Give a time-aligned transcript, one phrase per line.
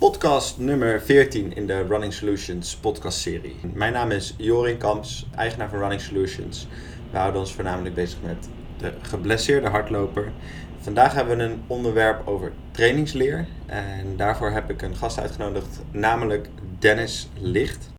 [0.00, 3.56] Podcast nummer 14 in de Running Solutions podcastserie.
[3.72, 6.66] Mijn naam is Jorin Kamps, eigenaar van Running Solutions.
[7.10, 10.32] We houden ons voornamelijk bezig met de geblesseerde hardloper.
[10.80, 13.46] Vandaag hebben we een onderwerp over trainingsleer.
[13.66, 17.90] En daarvoor heb ik een gast uitgenodigd, namelijk Dennis Licht.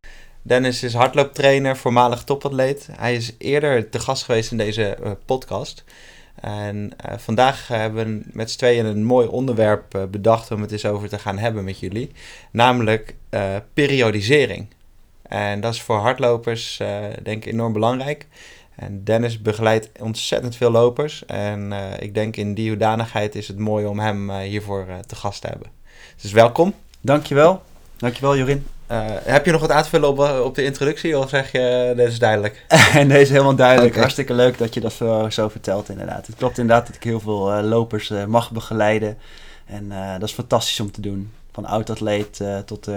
[0.41, 2.87] Dennis is hardlooptrainer, voormalig topatleet.
[2.91, 5.83] Hij is eerder te gast geweest in deze uh, podcast.
[6.35, 10.71] En uh, vandaag hebben we met z'n tweeën een mooi onderwerp uh, bedacht om het
[10.71, 12.11] eens over te gaan hebben met jullie.
[12.51, 13.15] Namelijk
[13.73, 14.67] periodisering.
[15.21, 16.77] En dat is voor hardlopers
[17.23, 18.27] denk ik enorm belangrijk.
[18.75, 21.25] En Dennis begeleidt ontzettend veel lopers.
[21.25, 25.47] En ik denk in die hoedanigheid is het mooi om hem hiervoor te gast te
[25.47, 25.67] hebben.
[26.21, 26.73] Dus welkom.
[27.01, 27.61] Dankjewel.
[27.97, 28.65] Dankjewel Jorin.
[28.91, 31.51] Uh, heb je nog wat aan te vullen op, eh, op de introductie of zeg
[31.51, 32.65] je, dit is duidelijk?
[32.93, 33.89] nee, deze is helemaal duidelijk.
[33.89, 33.99] Okay.
[33.99, 36.27] Hartstikke leuk dat je dat zo, zo, vertelt inderdaad.
[36.27, 39.17] Het klopt inderdaad dat ik heel veel uh, lopers uh, mag begeleiden.
[39.65, 41.31] En dat is fantastisch om te doen.
[41.51, 42.89] Van oud-atleet tot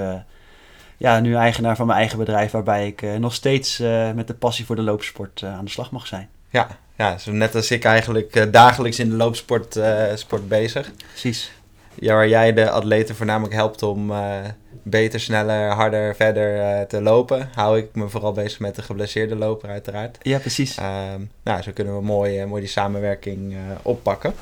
[0.96, 2.50] ja, nu eigenaar van mijn eigen bedrijf...
[2.50, 3.78] waarbij ik nog steeds
[4.14, 6.28] met de passie voor de loopsport aan de slag mag zijn.
[6.50, 9.78] Ja, ja zo net als ik eigenlijk dagelijks in de loopsport
[10.14, 10.90] sport bezig.
[11.10, 11.52] Precies.
[11.94, 14.12] Ja, waar jij de atleten voornamelijk helpt om
[14.84, 19.36] beter, sneller, harder, verder uh, te lopen, hou ik me vooral bezig met de geblesseerde
[19.36, 20.18] loper uiteraard.
[20.22, 20.78] Ja, precies.
[20.78, 20.84] Uh,
[21.42, 24.34] nou, zo kunnen we mooi, mooi die samenwerking uh, oppakken.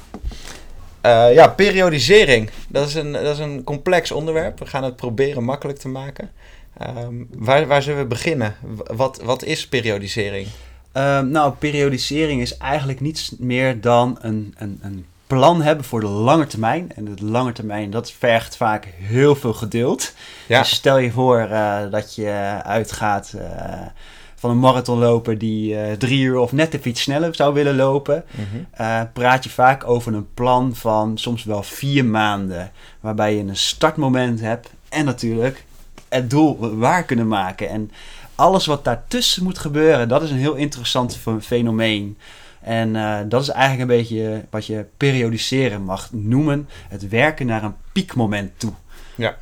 [1.33, 2.50] ja, periodisering.
[2.69, 4.58] Dat is, een, dat is een complex onderwerp.
[4.58, 6.30] We gaan het proberen makkelijk te maken.
[6.98, 8.55] Um, waar, waar zullen we beginnen?
[8.86, 10.47] Wat, wat is periodisering?
[10.92, 15.06] Ehm, nou, periodisering is eigenlijk niets meer dan een, een, een
[15.39, 16.93] plan hebben voor de lange termijn.
[16.95, 20.13] En de lange termijn, dat vergt vaak heel veel geduld.
[20.48, 20.59] Ja.
[20.59, 23.42] Dus stel je voor uh, dat je uitgaat uh,
[24.35, 28.25] van een marathonloper die uh, drie uur of net even iets sneller zou willen lopen.
[28.31, 28.45] Mm
[28.77, 29.13] -hmm.
[29.13, 32.71] praat je vaak over een plan van soms wel vier maanden.
[33.01, 35.65] Waarbij je een startmoment hebt en natuurlijk
[36.09, 37.69] het doel waar kunnen maken.
[37.69, 37.91] En
[38.35, 42.17] alles wat daartussen moet gebeuren, dat is een heel interessant fenomeen.
[42.62, 46.68] En uh, dat is eigenlijk een beetje wat je periodiseren mag noemen.
[46.89, 48.73] Het werken naar een piekmoment toe.
[49.14, 49.36] Ja.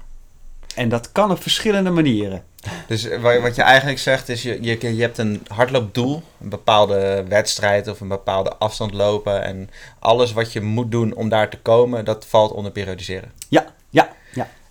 [0.75, 2.43] En dat kan op verschillende manieren.
[2.87, 3.09] Dus
[3.43, 8.01] wat je eigenlijk zegt is, je, je, je hebt een hardloopdoel, een bepaalde wedstrijd of
[8.01, 9.45] een bepaalde afstand lopen.
[9.45, 13.33] En alles wat je moet doen om daar te komen, dat valt onder periodiseren.
[13.49, 13.67] Ja.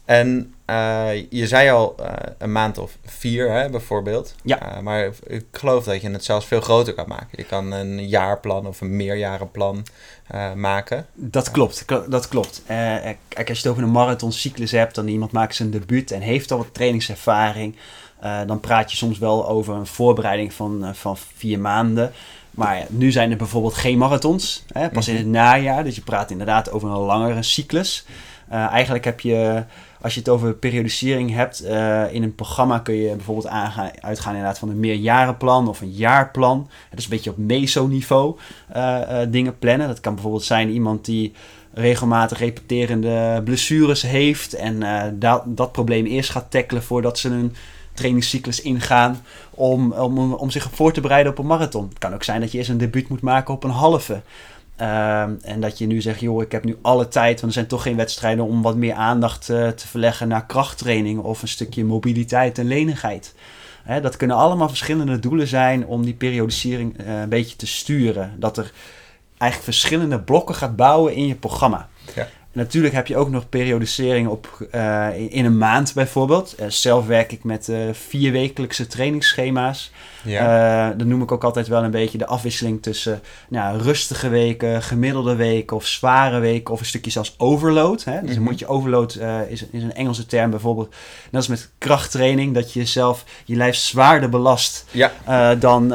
[0.09, 4.35] En uh, je zei al uh, een maand of vier, hè, bijvoorbeeld.
[4.43, 4.75] Ja.
[4.75, 7.27] Uh, maar ik geloof dat je het zelfs veel groter kan maken.
[7.31, 9.85] Je kan een jaarplan of een meerjarenplan
[10.55, 11.05] maken.
[11.13, 12.61] Dat klopt, dat klopt.
[12.65, 16.51] kijk, als je het over een marathoncyclus hebt, dan iemand maakt zijn debuut en heeft
[16.51, 17.75] al wat trainingservaring.
[18.45, 22.11] dan praat je soms wel over een voorbereiding van, van vier maanden.
[22.51, 25.83] Maar nu zijn er bijvoorbeeld geen marathons, hè, pas in het najaar.
[25.83, 28.05] Dus je praat inderdaad over een langere cyclus.
[28.49, 29.63] eigenlijk heb je
[30.01, 34.33] als je het over periodisering hebt, uh, in een programma kun je bijvoorbeeld aangaan, uitgaan
[34.33, 36.69] inderdaad van een meerjarenplan of een jaarplan.
[36.89, 38.37] Dat is een beetje op meso-niveau
[38.75, 39.87] uh, uh, dingen plannen.
[39.87, 41.33] Dat kan bijvoorbeeld zijn iemand die
[41.73, 44.83] regelmatig repeterende blessures heeft en
[45.19, 47.55] dat, dat probleem eerst gaat tackelen voordat ze een
[47.93, 51.87] trainingscyclus ingaan om, om, om zich voor te bereiden op een marathon.
[51.89, 54.21] Het kan ook zijn dat je eerst een debuut moet maken op een halve.
[54.81, 57.67] Um, en dat je nu zegt, joh, ik heb nu alle tijd, want er zijn
[57.67, 61.85] toch geen wedstrijden om wat meer aandacht uh, te verleggen naar krachttraining of een stukje
[61.85, 63.35] mobiliteit en lenigheid.
[63.83, 68.35] Hè, dat kunnen allemaal verschillende doelen zijn om die periodisering uh, een beetje te sturen.
[68.37, 68.71] Dat er
[69.37, 71.89] eigenlijk verschillende blokken gaat bouwen in je programma.
[72.15, 72.27] Ja.
[72.51, 76.55] Natuurlijk heb je ook nog periodisering op, uh, in, een maand bijvoorbeeld.
[76.59, 79.91] Uh, zelf werk ik met uh, vier wekelijkse trainingsschema's.
[80.23, 80.93] Ja.
[80.93, 85.35] dat noem ik ook altijd wel een beetje de afwisseling tussen nou, rustige weken, gemiddelde
[85.35, 88.03] weken of zware weken of een stukje zelfs overload.
[88.03, 88.21] Hè?
[88.21, 88.43] Dus mm -hmm.
[88.43, 89.19] moet je overload
[89.49, 90.89] is, is een Engelse term bijvoorbeeld.
[91.23, 95.55] Net als met krachttraining, dat je jezelf je lijf zwaarder belast ja.
[95.55, 95.87] dan,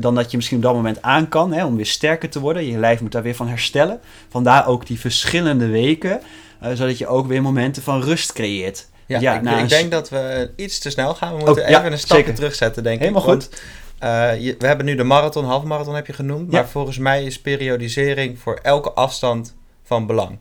[0.00, 1.52] dan dat je misschien op dat moment aan kan.
[1.52, 1.64] Hè?
[1.64, 2.66] Om weer sterker te worden.
[2.66, 4.00] Je lijf moet daar weer van herstellen.
[4.28, 6.20] Vandaar ook die verschillende weken,
[6.62, 8.88] uh, zodat je ook weer momenten van rust creëert.
[9.06, 11.36] Ja, ja ik, nou, ik, denk dat we iets te snel gaan.
[11.36, 12.34] We moeten oh, even een stapje zeker.
[12.34, 13.28] terugzetten, denk Helemaal ik.
[13.28, 13.60] Helemaal goed.
[14.02, 16.50] Uh, je, we hebben nu de marathon, halfmarathon heb je genoemd.
[16.50, 20.38] Maar volgens mij is periodisering voor elke afstand van belang.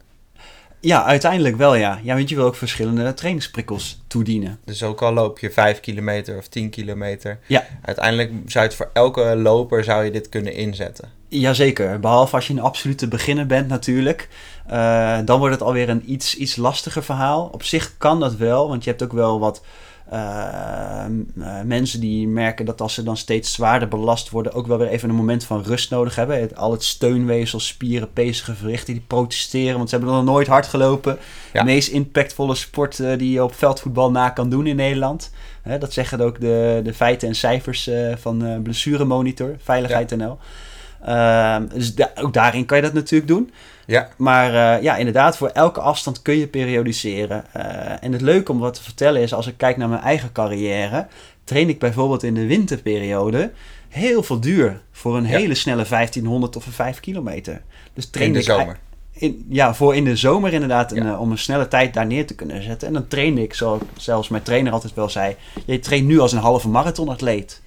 [0.86, 2.00] Ja, uiteindelijk wel ja.
[2.04, 4.60] Ja, want je wil ook verschillende trainingsprikkels toedienen.
[4.66, 7.40] Dus ook al loop je 5 kilometer of 10 kilometer.
[7.48, 7.66] Ja.
[7.82, 11.10] Uiteindelijk zou je het voor elke loper zou je dit kunnen inzetten.
[11.28, 14.28] Jazeker, behalve als je een absolute beginner bent natuurlijk.
[14.72, 17.50] Uh, dan wordt het alweer een iets, iets lastiger verhaal.
[17.52, 19.62] Op zich kan dat wel, want je hebt ook wel wat
[20.14, 21.06] uh,
[21.64, 25.10] mensen die merken dat als ze dan steeds zwaarder belast worden, ook wel weer even
[25.10, 26.40] een moment van rust nodig hebben.
[26.40, 30.68] Het, al het steunweefsel, spieren, pezen, gewrichten die protesteren, want ze hebben nog nooit hard
[30.68, 31.18] gelopen.
[31.54, 35.32] De meest impactvolle sport uh, die je op veldvoetbal na kan doen in Nederland.
[35.80, 40.16] dat zeggen ook de, de feiten en cijfers van Blessuremonitor, Veiligheid ja.
[40.16, 40.38] NL.
[41.06, 43.52] Ehm, dus ook daarin kan je dat natuurlijk doen.
[43.86, 44.10] Ja.
[44.16, 47.44] Maar uh, ja, inderdaad, voor elke afstand kun je periodiseren.
[47.58, 50.32] Uh, en het leuke om wat te vertellen is, als ik kijk naar mijn eigen
[50.32, 51.08] carrière,
[51.44, 53.52] train ik bijvoorbeeld in de winterperiode
[53.90, 57.62] heel veel duur voor een hele snelle 1500 of een 5 kilometer.
[57.94, 58.78] Dus train in de zomer.
[59.12, 62.28] In, ja, voor in de zomer inderdaad, een, uh, om een snelle tijd daar neer
[62.28, 62.88] te kunnen zetten.
[62.88, 65.36] En dan train ik, zoals zelfs mijn trainer altijd wel zei,
[65.66, 67.62] je traint nu als een halve marathonatleet.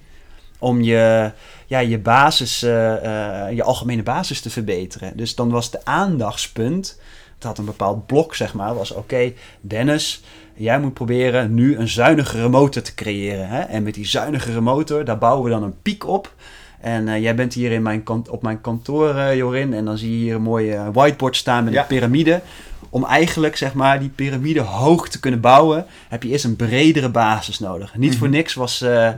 [0.59, 1.31] Om je,
[1.67, 5.11] ja, je basis, uh, uh, je algemene basis te verbeteren.
[5.15, 6.99] Dus dan was de aandachtspunt,
[7.35, 10.23] het had een bepaald blok zeg maar, was oké, Dennis,
[10.53, 13.47] jij moet proberen nu een zuinigere motor te creëren.
[13.47, 13.59] Hè?
[13.59, 16.33] En met die zuinigere motor, daar bouwen we dan een piek op.
[16.79, 19.73] En uh, jij bent hier in mijn op mijn kantoor, uh, Jorin.
[19.73, 21.81] En dan zie je hier een mooie whiteboard staan met ja.
[21.81, 22.41] een piramide.
[22.89, 27.09] Om eigenlijk, zeg maar, die piramide hoog te kunnen bouwen, heb je eerst een bredere
[27.09, 27.93] basis nodig.
[27.93, 28.17] Niet mm -hmm.
[28.17, 29.09] voor niks was uh,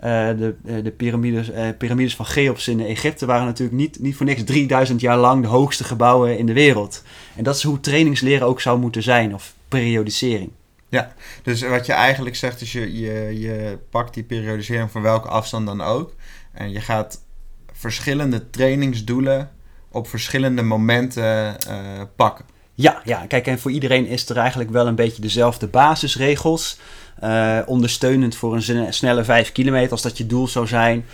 [0.00, 4.44] de, de piramides, uh, piramides van Cheops in Egypte waren natuurlijk niet, niet voor niks
[4.44, 7.02] 3000 jaar lang de hoogste gebouwen in de wereld.
[7.36, 10.50] En dat is hoe trainingsleren ook zou moeten zijn, of periodisering.
[10.88, 11.12] Ja,
[11.42, 15.66] dus wat je eigenlijk zegt is je, je, je pakt die periodisering van welke afstand
[15.66, 16.14] dan ook.
[16.52, 17.24] En je gaat
[17.72, 19.50] verschillende trainingsdoelen
[19.90, 22.44] op verschillende momenten uh, pakken.
[22.74, 26.78] Ja, ja, kijk, en voor iedereen is er eigenlijk wel een beetje dezelfde basisregels.
[27.24, 31.04] Uh, ondersteunend voor een snelle 5 kilometer, als dat je doel zou zijn.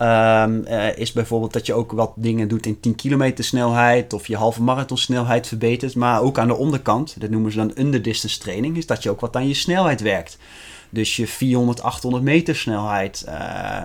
[0.00, 4.26] Um, uh, is bijvoorbeeld dat je ook wat dingen doet in 10 kilometer snelheid of
[4.26, 5.94] je halve marathon snelheid verbetert.
[5.94, 9.20] Maar ook aan de onderkant, dat noemen ze dan underdistance training, is dat je ook
[9.20, 10.38] wat aan je snelheid werkt.
[10.90, 13.34] Dus je 400, 800 meter snelheid, uh,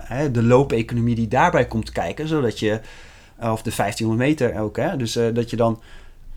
[0.02, 2.80] hè, de loopeconomie die daarbij komt kijken, zodat je,
[3.40, 5.80] of de 1500 meter ook, hè, dus dat je dan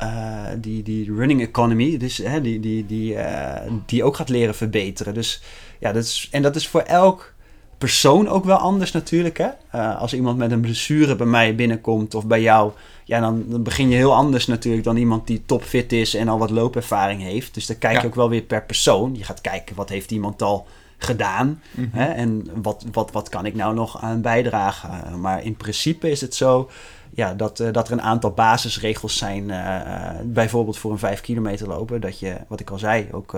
[0.03, 3.55] uh, die, die running economy, dus, hè, die, die, die, uh,
[3.85, 5.13] die ook gaat leren verbeteren.
[5.13, 5.41] Dus,
[5.79, 7.33] ja, dat is, en dat is voor elk
[7.77, 9.37] persoon ook wel anders natuurlijk.
[9.37, 9.49] Hè?
[9.75, 12.71] Uh, als iemand met een blessure bij mij binnenkomt of bij jou,
[13.05, 16.37] ja, dan, dan begin je heel anders natuurlijk dan iemand die topfit is en al
[16.37, 17.53] wat loopervaring heeft.
[17.53, 19.15] Dus dan kijk je ook wel weer per persoon.
[19.15, 20.67] Je gaat kijken wat heeft iemand al
[20.97, 22.01] gedaan mm -hmm.
[22.01, 22.05] hè?
[22.05, 25.19] en wat, wat, wat kan ik nou nog aan bijdragen.
[25.19, 26.69] maar in principe is het zo
[27.13, 29.49] ja, dat, uh, dat er een aantal basisregels zijn.
[29.49, 29.79] Uh,
[30.23, 32.01] bijvoorbeeld voor een 5 kilometer lopen.
[32.01, 33.31] Dat je, wat ik al zei, ook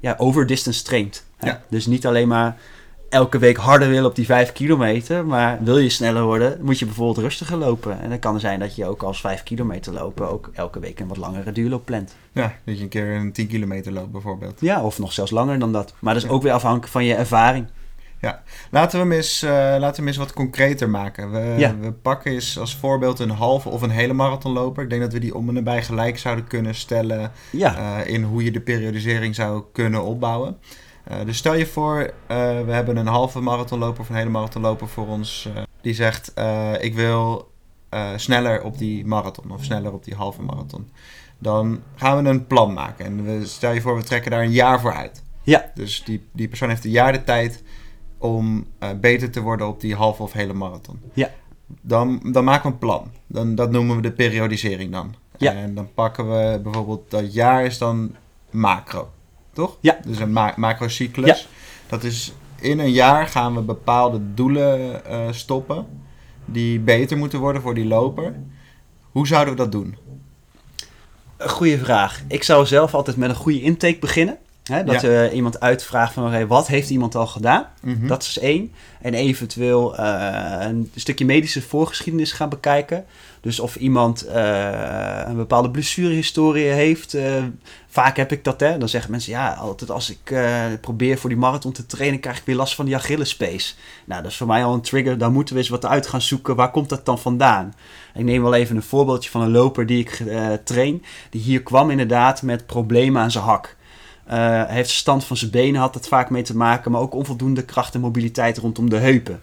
[0.00, 1.24] ja, over distance traint.
[1.40, 1.60] Ja.
[1.68, 2.56] Dus niet alleen maar
[3.08, 5.26] elke week harder willen op die 5 kilometer.
[5.26, 8.00] Maar wil je sneller worden, moet je bijvoorbeeld rustiger lopen.
[8.00, 11.00] En dan kan het zijn dat je ook als 5 kilometer lopen ook elke week
[11.00, 12.14] een wat langere duurloop plant.
[12.32, 14.60] Ja, dat je een keer een 10 kilometer loopt bijvoorbeeld.
[14.60, 15.94] Ja, of nog zelfs langer dan dat.
[15.98, 16.34] Maar dat is ja.
[16.34, 17.66] ook weer afhankelijk van je ervaring.
[18.20, 21.30] Ja, laten we hem eens, uh, laten we hem eens wat concreter maken.
[21.32, 21.76] We, ja.
[21.78, 24.82] we pakken eens als voorbeeld een halve of een hele marathonloper.
[24.82, 27.76] Ik denk dat we die om en nabij gelijk zouden kunnen stellen ja.
[27.78, 30.56] uh, in hoe je de periodisering zou kunnen opbouwen.
[31.10, 35.06] Uh, dus stel je voor, we hebben een halve marathonloper of een hele marathonloper voor
[35.06, 35.48] ons.
[35.80, 36.32] die zegt,
[36.80, 37.50] ik wil
[38.16, 40.90] sneller op die marathon of sneller op die halve marathon.
[41.38, 43.04] Dan gaan we een plan maken.
[43.04, 45.22] En we, stel je voor, we trekken daar een jaar voor uit.
[45.42, 45.70] Ja.
[45.74, 47.62] Dus die, die persoon heeft een jaar de tijd
[48.18, 51.00] om uh, beter te worden op die halve of hele marathon.
[51.12, 51.30] Ja.
[51.80, 53.10] Dan, dan maken we een plan.
[53.26, 55.14] Dan, dat noemen we de periodisering dan.
[55.36, 55.52] Ja.
[55.52, 58.14] En dan pakken we bijvoorbeeld dat jaar is dan
[58.50, 59.10] macro.
[59.52, 59.76] Toch?
[59.80, 59.98] Ja.
[60.06, 61.40] Dus een ma macrocyclus.
[61.40, 61.46] Ja.
[61.86, 65.86] Dat is in een jaar gaan we bepaalde doelen uh, stoppen
[66.44, 68.34] die beter moeten worden voor die loper.
[69.12, 69.96] Hoe zouden we dat doen?
[71.38, 72.22] Goeie vraag.
[72.28, 74.38] Ik zou zelf altijd met een goede intake beginnen.
[74.68, 75.08] Hè, dat ja.
[75.08, 77.66] uh, iemand uitvraagt van wat heeft iemand al gedaan?
[77.80, 77.90] Mhm.
[77.90, 78.08] Mm -hmm.
[78.08, 78.72] Dat is één.
[79.00, 83.04] En eventueel uh, een stukje medische voorgeschiedenis gaan bekijken.
[83.40, 87.16] Dus of iemand uh, een bepaalde blessurehistorie heeft.
[87.88, 88.78] vaak heb ik dat, hè.
[88.78, 90.34] Dan zeggen mensen, ja, altijd als ik
[90.80, 93.76] probeer voor die marathon te trainen, krijg ik weer last van die Achillespees.
[94.04, 95.18] Nou, dat is voor mij al een trigger.
[95.18, 96.56] Daar moeten we eens wat uit gaan zoeken.
[96.56, 97.74] Waar komt dat dan vandaan?
[98.14, 100.22] Ik neem wel even een voorbeeldje van een loper die ik
[100.64, 101.04] train.
[101.30, 103.76] Die hier kwam inderdaad met problemen aan zijn hak.
[104.30, 107.64] Uh, heeft stand van zijn benen, had het vaak mee te maken, maar ook onvoldoende
[107.64, 109.40] kracht en mobiliteit rondom de heupen.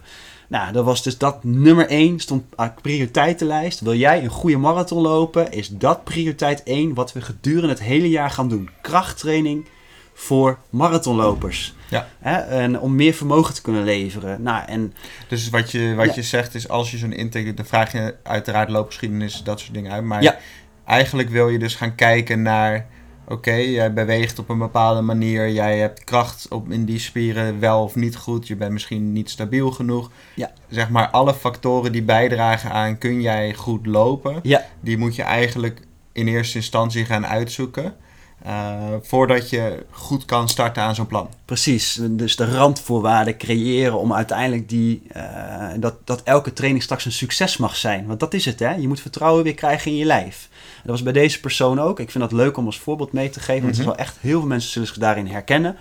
[0.48, 3.80] Nou, dat was dus dat nummer 1, stond op prioriteitenlijst.
[3.80, 8.08] Wil jij een goede marathon lopen, is dat prioriteit 1 wat we gedurende het hele
[8.10, 8.70] jaar gaan doen.
[8.80, 9.66] Krachttraining
[10.14, 11.74] voor marathonlopers.
[11.90, 12.08] Ja.
[12.18, 12.36] Hè?
[12.36, 14.42] En om meer vermogen te kunnen leveren.
[14.42, 14.94] Nou, en
[15.28, 16.12] Dus wat je, wat Ja.
[16.14, 17.54] je zegt is, als je zo'n intake...
[17.54, 20.04] dan vraag je uiteraard loopgeschiedenis, dat soort dingen uit.
[20.04, 20.36] Maar Ja.
[20.84, 22.86] eigenlijk wil je dus gaan kijken naar...
[23.28, 25.48] Oké, jij beweegt op een bepaalde manier.
[25.50, 28.46] Jij hebt kracht op, in die spieren wel of niet goed.
[28.46, 30.10] Je bent misschien niet stabiel genoeg.
[30.34, 30.50] Ja.
[30.68, 32.98] Zeg maar, alle factoren die bijdragen aan...
[32.98, 34.40] kun jij goed lopen...
[34.42, 35.80] ja, die moet je eigenlijk
[36.12, 37.94] in eerste instantie gaan uitzoeken.
[38.42, 41.28] eh, voordat je goed kan starten aan zo'n plan.
[41.44, 47.12] Precies, dus de randvoorwaarden creëren om uiteindelijk die, eh, dat, dat elke training straks een
[47.12, 48.06] succes mag zijn.
[48.06, 48.74] Want dat is het, hè?
[48.74, 50.48] Je moet vertrouwen weer krijgen in je lijf.
[50.86, 52.00] Dat was bij deze persoon ook.
[52.00, 53.62] Ik vind dat leuk om als voorbeeld mee te geven.
[53.62, 53.82] Want Mhm.
[53.82, 55.76] er is wel echt heel veel mensen zullen zich daarin herkennen.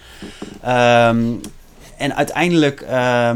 [0.61, 1.23] Ehm,
[1.97, 3.31] en uiteindelijk eh,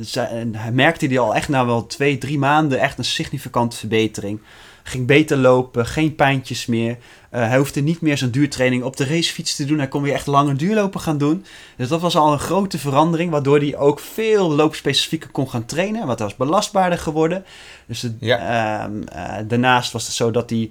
[0.00, 4.40] zei- hij merkte hij al echt na wel twee, drie maanden echt een significante verbetering.
[4.86, 6.96] Ging beter lopen, geen pijntjes meer.
[7.30, 9.78] Eh, hij hoefde niet meer zijn duurtraining op de racefiets te doen.
[9.78, 11.44] Hij kon weer echt lange duurlopen gaan doen.
[11.76, 16.06] Dus dat was al een grote verandering, waardoor hij ook veel loopspecifieker kon gaan trainen.
[16.06, 17.44] Want hij was belastbaarder geworden.
[17.86, 20.70] Dus het- ehm, eh, daarnaast was het zo dat hij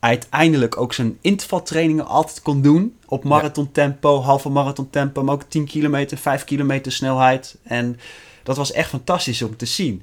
[0.00, 2.96] uiteindelijk ook zijn intervaltrainingen altijd kon doen.
[3.06, 7.56] Op marathontempo, halve marathontempo, maar ook 10 kilometer, 5 kilometer snelheid.
[7.62, 7.98] En
[8.42, 10.02] dat was echt fantastisch om te zien.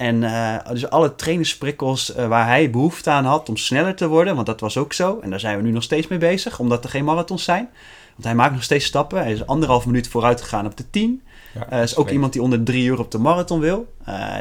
[0.00, 4.34] En eh, dus alle trainingsprikkels eh, waar hij behoefte aan had om sneller te worden,
[4.34, 5.18] want dat was ook zo.
[5.20, 7.68] En daar zijn we nu nog steeds mee bezig, omdat er geen marathons zijn.
[8.10, 9.18] Want hij maakt nog steeds stappen.
[9.18, 11.22] Hij is anderhalf minuut vooruit gegaan op de 10.
[11.54, 13.92] Ja, Eh is ook iemand die onder drie uur op de marathon wil.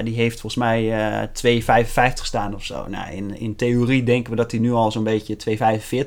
[0.03, 2.85] Die heeft volgens mij eh 2,55 staan of zo.
[2.87, 5.37] Nou, in, in theorie denken we dat hij nu al zo'n beetje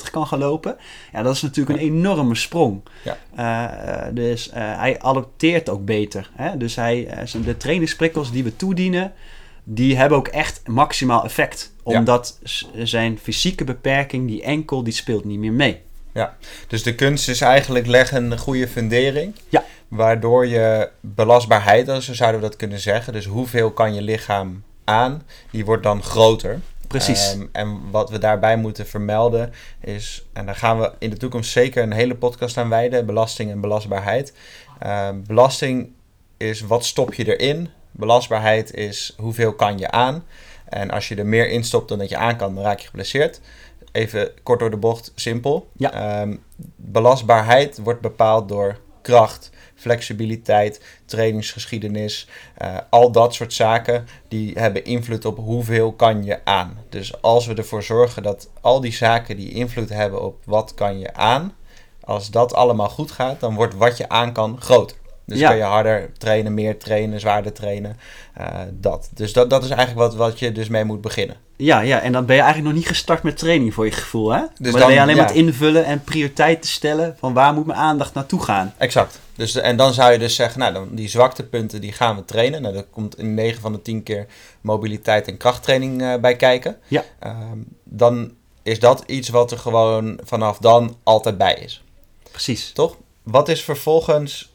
[0.06, 0.76] 2,45 kan gaan lopen.
[1.12, 2.82] Ja, dat is natuurlijk een enorme sprong.
[3.04, 4.10] Ja.
[4.12, 6.30] Dus hij adopteert ook beter.
[6.34, 6.56] Hè?
[6.56, 7.08] Dus hij,
[7.44, 9.12] de trainingsprikkels die we toedienen,
[9.64, 11.72] die hebben ook echt maximaal effect.
[11.84, 11.98] Ja.
[11.98, 12.38] Omdat
[12.76, 15.80] zijn fysieke beperking, die enkel, die speelt niet meer mee.
[16.68, 19.34] Dus de kunst is eigenlijk leggen een goede fundering.
[19.48, 19.64] Ja.
[19.88, 23.12] Waardoor je belastbaarheid, als zo zouden we dat kunnen zeggen.
[23.12, 26.60] Dus hoeveel kan je lichaam aan, die wordt dan groter.
[26.88, 27.32] Precies.
[27.32, 31.50] Ehm, en wat we daarbij moeten vermelden is, en daar gaan we in de toekomst
[31.50, 34.34] zeker een hele podcast aan wijden, belasting en belastbaarheid.
[34.78, 35.90] Ehm, belasting
[36.36, 40.24] is wat stop je erin, belastbaarheid is hoeveel kan je aan.
[40.64, 42.86] En als je er meer in stopt dan dat je aan kan, dan raak je
[42.86, 43.40] geblesseerd.
[43.92, 45.68] Even kort door de bocht, simpel.
[45.76, 45.92] Ja.
[45.92, 46.36] Ehm,
[46.76, 55.24] belastbaarheid wordt bepaald door kracht, flexibiliteit, trainingsgeschiedenis, eh, al dat soort zaken die hebben invloed
[55.24, 56.78] op hoeveel kan je aan.
[56.88, 60.98] Dus als we ervoor zorgen dat al die zaken die invloed hebben op wat kan
[60.98, 61.54] je aan,
[62.00, 64.96] als dat allemaal goed gaat, dan wordt wat je aan kan groter.
[65.32, 65.48] Dus Ja.
[65.48, 67.96] kan je harder trainen, meer trainen, zwaarder trainen.
[68.34, 69.10] eh, dat.
[69.14, 71.36] Dus dat, dat is eigenlijk wat, wat je dus mee moet beginnen.
[71.56, 74.30] Ja, ja, en dan ben je eigenlijk nog niet gestart met training voor je gevoel,
[74.32, 74.38] hè?
[74.38, 77.66] maar dan dan- ben je alleen maar het invullen en prioriteiten stellen van waar moet
[77.66, 78.74] mijn aandacht naartoe gaan.
[78.78, 79.20] Exact.
[79.36, 82.62] Dus, en dan zou je dus zeggen, nou, dan, die zwaktepunten die gaan we trainen.
[82.62, 84.26] Nou, daar komt in 9 van de 10 keer
[84.60, 86.76] mobiliteit en krachttraining eh, bij kijken.
[86.88, 87.04] Ja.
[87.18, 91.84] Ehm, dan is dat iets wat er gewoon vanaf dan altijd bij is.
[92.30, 92.72] Precies.
[92.72, 92.96] Toch?
[93.22, 94.51] Wat is vervolgens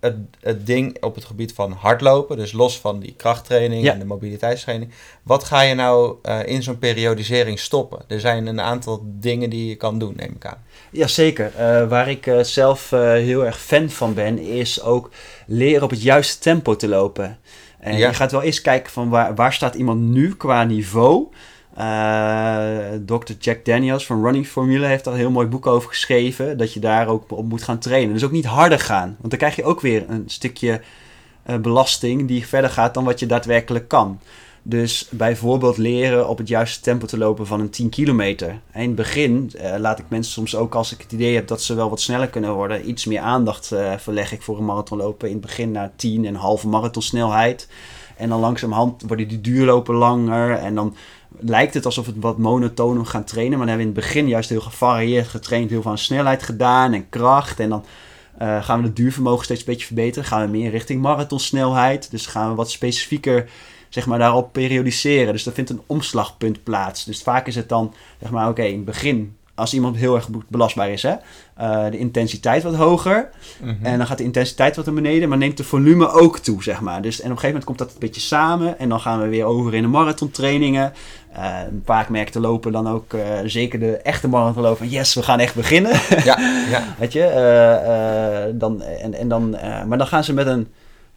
[0.00, 2.36] het, het ding op het gebied van hardlopen?
[2.36, 3.92] Dus los van die krachttraining Ja.
[3.92, 4.90] en de mobiliteitstraining.
[5.22, 7.98] Wat ga je nou eh, in zo'n periodisering stoppen?
[8.08, 10.62] Er zijn een aantal dingen die je kan doen, neem ik aan.
[10.90, 11.52] Jazeker.
[11.56, 15.10] Eh waar ik eh, zelf heel erg fan van ben, is ook
[15.46, 17.38] leren op het juiste tempo te lopen.
[17.78, 18.08] En Ja.
[18.08, 21.26] je gaat wel eens kijken van waar, waar staat iemand nu qua niveau.
[21.78, 23.32] Eh Dr.
[23.38, 26.58] Jack Daniels van Running Formula heeft daar een heel mooi boek over geschreven.
[26.58, 28.12] Dat je daar ook op moet gaan trainen.
[28.12, 29.16] Dus ook niet harder gaan.
[29.18, 30.80] Want dan krijg je ook weer een stukje
[31.42, 34.20] eh, belasting die verder gaat dan wat je daadwerkelijk kan.
[34.62, 38.48] Dus bijvoorbeeld leren op het juiste tempo te lopen van een 10 kilometer.
[38.74, 41.62] In het begin eh, laat ik mensen soms ook als ik het idee heb dat
[41.62, 45.28] ze wel wat sneller kunnen worden, iets meer aandacht verleg ik voor een marathonlopen.
[45.28, 47.68] In het begin naar 10 en halve marathonsnelheid.
[48.16, 50.50] En dan langzamerhand worden die duurlopen langer.
[50.50, 50.96] En dan
[51.38, 53.58] lijkt het alsof het wat monotoon gaan trainen.
[53.58, 55.70] Maar dan hebben we in het begin juist heel gevarieerd getraind.
[55.70, 57.60] Heel veel aan snelheid gedaan en kracht.
[57.60, 57.84] En dan
[58.38, 60.28] eh, gaan we het duurvermogen steeds een beetje verbeteren.
[60.28, 62.10] Gaan we meer richting marathonsnelheid.
[62.10, 63.50] Dus gaan we wat specifieker
[63.88, 65.32] zeg maar, daarop periodiseren.
[65.32, 67.04] Dus er vindt een omslagpunt plaats.
[67.04, 70.28] Dus vaak is het dan, zeg maar, oké, in het begin, als iemand heel erg
[70.48, 71.14] belastbaar is, hè,
[71.54, 73.28] eh, de intensiteit wat hoger.
[73.82, 76.80] En dan gaat de intensiteit wat naar beneden, maar neemt de volume ook toe, zeg
[76.80, 77.02] maar.
[77.02, 78.78] Dus, en op een gegeven moment komt dat een beetje samen.
[78.78, 80.92] En dan gaan we weer over in de marathontrainingen.
[81.32, 85.22] Eh vaak merkt de lopen dan ook, eh, zeker de echte marathonloper, van yes, we
[85.22, 85.92] gaan echt beginnen.
[86.24, 86.38] Ja,
[86.70, 86.82] ja.
[86.98, 89.50] Weet je, dan, en, en dan,
[89.86, 90.68] maar dan gaan ze met een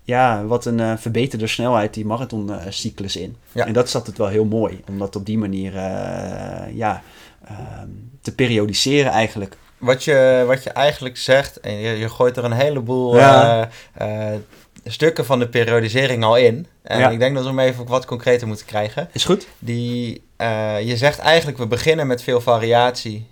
[0.03, 3.35] ja, wat een verbeterde snelheid die marathoncyclus in.
[3.51, 3.65] Ja.
[3.65, 5.73] En dat is altijd wel heel mooi, om dat op die manier
[6.73, 7.01] ja,
[8.21, 9.57] te periodiseren eigenlijk.
[9.77, 13.69] Wat je, wat je eigenlijk zegt, en je, je gooit er een heleboel Ja.
[13.93, 14.39] eh, eh,
[14.85, 16.67] stukken van de periodisering al in.
[16.83, 17.09] En Ja.
[17.09, 19.09] ik denk dat we hem even wat concreter moeten krijgen.
[19.11, 19.47] Is goed?
[19.59, 23.27] Die, eh, je zegt eigenlijk, we beginnen met veel variatie,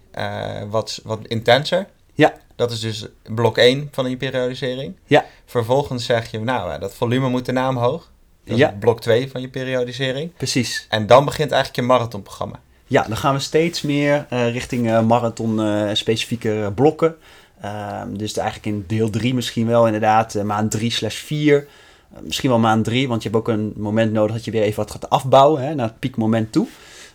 [0.69, 1.87] wat, wat intenser.
[2.13, 2.33] Ja.
[2.55, 4.95] Dat is dus blok 1 van die periodisering.
[5.05, 5.25] Ja.
[5.45, 8.11] Vervolgens zeg je, nou, dat volume moet daarna omhoog.
[8.45, 8.67] Dat Ja.
[8.69, 10.33] is blok 2 van je periodisering.
[10.35, 10.85] Precies.
[10.89, 12.59] En dan begint eigenlijk je marathonprogramma.
[12.89, 17.15] Ja, dan gaan we steeds meer eh, richting eh, marathon eh, blokken.
[17.61, 21.67] Ehm, dus eigenlijk in deel 3 misschien wel inderdaad, maand 3 slash 4.
[22.13, 24.61] Eh, misschien wel maand 3, want je hebt ook een moment nodig dat je weer
[24.61, 26.67] even wat gaat afbouwen hè, naar het piekmoment toe.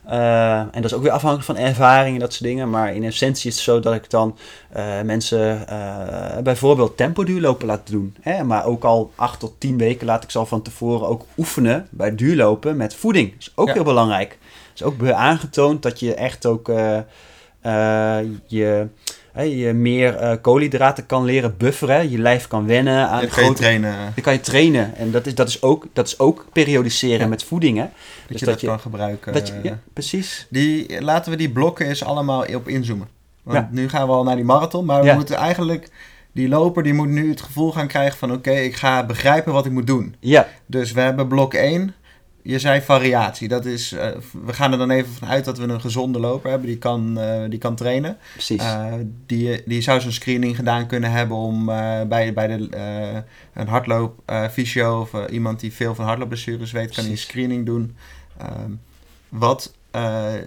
[0.06, 2.70] Eh, en dat is ook weer afhankelijk van ervaring en dat soort dingen.
[2.70, 4.36] Maar in essentie is het zo dat ik dan
[4.72, 8.16] eh, mensen eh, bijvoorbeeld tempo duurlopen laat doen.
[8.20, 8.44] Hè?
[8.44, 11.86] Maar ook al 8 tot 10 weken laat ik ze al van tevoren ook oefenen
[11.90, 13.30] bij duurlopen met voeding.
[13.30, 13.72] Dat is ook Ja.
[13.74, 14.30] heel belangrijk.
[14.30, 16.66] Het is ook aangetoond dat je echt ook
[18.46, 18.86] je,
[19.42, 22.10] je meer eh, koolhydraten kan leren bufferen.
[22.10, 23.54] Je lijf kan wennen aan kan je grote...
[23.60, 24.94] trainen, Dan kan je trainen.
[24.96, 27.26] En dat is, dat is, ook, dat is ook periodiseren Ja.
[27.26, 27.76] met voeding.
[27.78, 27.82] Hè?
[27.84, 27.92] dat
[28.28, 29.32] Dus je dat dat, je- kan gebruiken.
[29.32, 30.46] Dat je, ja, precies.
[30.50, 33.08] Die, laten we die blokken eens allemaal op inzoomen.
[33.42, 33.68] Want Ja.
[33.70, 35.88] nu gaan we al naar die marathon, maar we moeten eigenlijk...
[36.32, 38.32] Die loper die moet nu het gevoel gaan krijgen van...
[38.32, 40.14] Oké, ik ga begrijpen wat ik moet doen.
[40.20, 41.94] Ja, Dus we hebben blok 1.
[42.46, 43.48] Je zei variatie.
[43.48, 44.10] Dat is, eh,
[44.44, 46.68] we gaan er dan even vanuit dat we een gezonde loper hebben.
[46.68, 48.16] Die kan, eh, die kan trainen.
[48.32, 48.60] precies.
[48.62, 48.92] Eh,
[49.26, 51.66] die, die zou zo'n screening gedaan kunnen hebben om
[52.08, 52.68] bij, bij de,
[53.54, 57.96] een hardloop eh, fysio of iemand die veel van hardloopblessures weet, kan die screening doen.
[58.38, 58.70] Ehm,
[59.28, 59.74] wat,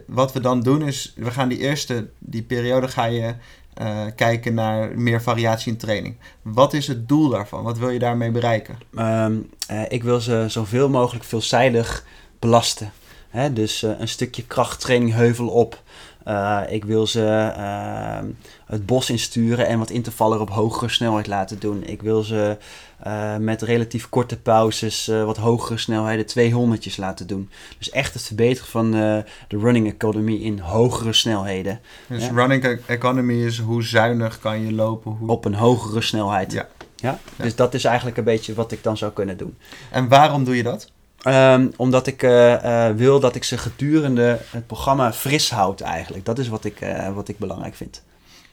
[0.05, 3.35] wat we dan doen is, we gaan die eerste, die periode ga je
[3.77, 6.15] eh, kijken naar meer variatie in training.
[6.41, 7.63] Wat is het doel daarvan?
[7.63, 8.77] Wat wil je daarmee bereiken?
[8.95, 9.35] Ehm,
[9.67, 12.05] eh, ik wil ze zoveel mogelijk veelzijdig
[12.39, 12.91] belasten.
[13.29, 13.53] Hè?
[13.53, 15.81] Dus eh, een stukje krachttraining heuvel op.
[16.69, 18.25] Ik wil ze ehm,
[18.67, 21.83] het bos insturen en wat intervallen op hogere snelheid laten doen.
[21.83, 22.57] Ik wil ze
[22.97, 26.25] eh, met relatief korte pauzes eh, wat hogere snelheden
[26.79, 27.49] 200'tjes laten doen.
[27.77, 31.79] Dus echt het verbeteren van eh, de running economy in hogere snelheden.
[32.07, 32.31] Dus Ja.
[32.33, 35.11] running e- economy is hoe zuinig kan je lopen.
[35.11, 35.29] Hoe...
[35.29, 36.51] Op een hogere snelheid.
[36.51, 36.67] Ja.
[36.95, 37.19] Ja?
[37.35, 37.43] Ja.
[37.43, 39.57] Dus dat is eigenlijk een beetje wat ik dan zou kunnen doen.
[39.91, 40.91] En waarom doe je dat?
[41.21, 42.21] Ehm, omdat ik
[42.95, 46.25] wil dat ik ze gedurende het programma fris houd eigenlijk.
[46.25, 46.79] Dat is wat ik,
[47.13, 48.03] wat ik belangrijk vind.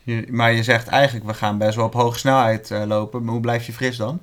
[0.05, 3.23] Je- maar je zegt eigenlijk, we gaan best wel op hoge snelheid eh, lopen.
[3.25, 4.21] Maar hoe blijf je fris dan?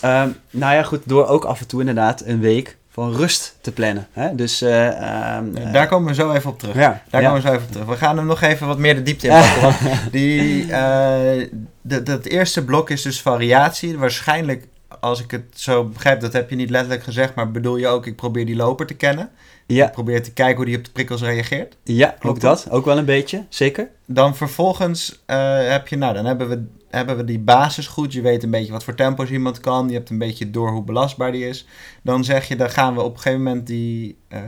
[0.00, 3.72] Ehm, nou ja, goed, door ook af en toe inderdaad een week van rust te
[3.72, 4.06] plannen.
[4.12, 4.34] Hè?
[4.34, 6.74] Dus eh, ehm, eh, Daar komen we zo even op terug.
[6.74, 7.28] ja, Daar ja.
[7.28, 7.86] komen we zo even op terug.
[7.86, 9.98] We gaan hem nog even wat meer de diepte in pakken.
[10.10, 13.98] Die, de- dat eerste blok is dus variatie.
[13.98, 14.66] Waarschijnlijk,
[15.04, 18.06] als ik het zo begrijp, dat heb je niet letterlijk gezegd, maar bedoel je ook,
[18.06, 19.30] ik probeer die loper te kennen.
[19.66, 21.76] Ja, Ik probeer te kijken hoe die op de prikkels reageert.
[21.82, 22.66] ja, ook dat.
[22.70, 23.90] Ook wel een beetje, zeker.
[24.06, 28.12] Dan vervolgens eh, heb je, nou, dan hebben we, hebben we die basis goed.
[28.12, 29.88] Je weet een beetje wat voor tempo's iemand kan.
[29.88, 31.66] Je hebt een beetje door hoe belastbaar die is.
[32.02, 34.40] Dan zeg je, dan gaan we op een gegeven moment die eh,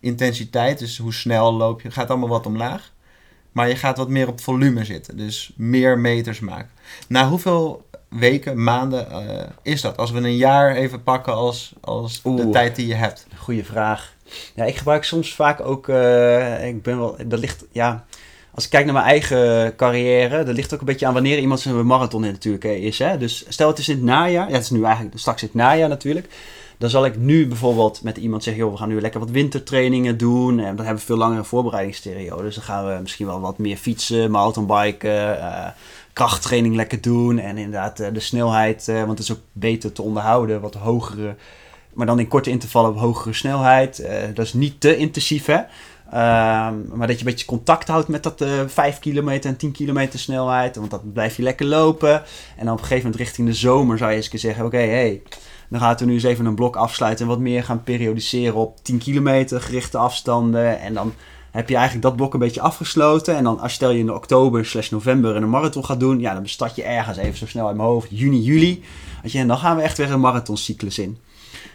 [0.00, 2.92] intensiteit, dus hoe snel loop je, gaat allemaal wat omlaag.
[3.52, 6.70] Maar je gaat wat meer op volume zitten, dus meer meters maken.
[7.08, 9.96] Na hoeveel weken, maanden eh, is dat?
[9.96, 13.26] Als we een jaar even pakken als, als de tijd die je hebt.
[13.36, 14.14] Goeie vraag.
[14.54, 15.88] Ja, ik gebruik soms vaak ook.
[15.88, 17.16] eh, ik ben wel.
[17.26, 17.64] Dat ligt.
[17.72, 18.04] Ja.
[18.54, 21.60] Als ik kijk naar mijn eigen carrière, dat ligt ook een beetje aan wanneer iemand
[21.60, 22.98] zijn marathon in natuurlijk eh, is.
[22.98, 23.18] Hè?
[23.18, 24.48] Dus stel het is in het najaar.
[24.48, 26.28] Ja, het is nu eigenlijk straks in het najaar natuurlijk.
[26.78, 30.16] Dan zal ik nu bijvoorbeeld met iemand zeggen: joh, we gaan nu lekker wat wintertrainingen
[30.16, 30.58] doen.
[30.58, 32.44] En dan hebben we veel langere voorbereidingsperiodes.
[32.44, 35.38] Dus dan gaan we misschien wel wat meer fietsen, mountainbiken,
[36.12, 37.38] krachttraining lekker doen.
[37.38, 41.34] En inderdaad eh, de snelheid, eh, want het is ook beter te onderhouden, wat hogere
[41.92, 43.98] maar dan in korte intervallen op hogere snelheid.
[43.98, 45.60] Eh, dat is niet te intensief, hè.
[46.10, 49.72] Ehm, maar dat je een beetje contact houdt met dat eh 5 kilometer en 10
[49.72, 50.76] kilometer snelheid.
[50.76, 52.22] Want dan blijf je lekker lopen.
[52.56, 54.64] En dan op een gegeven moment richting de zomer zou je eens kunnen zeggen...
[54.64, 55.22] Oké, hey,
[55.68, 57.24] dan gaan we nu eens even een blok afsluiten...
[57.24, 60.80] en wat meer gaan periodiseren op 10 kilometer gerichte afstanden.
[60.80, 61.14] En dan
[61.50, 63.36] heb je eigenlijk dat blok een beetje afgesloten.
[63.36, 66.20] En dan als stel je in oktober slash november een marathon gaat doen...
[66.20, 68.08] Ja, dan bestart je ergens even zo snel uit mijn hoofd.
[68.10, 68.82] Juni, juli.
[69.24, 71.18] Je, en dan gaan we echt weer een marathoncyclus in.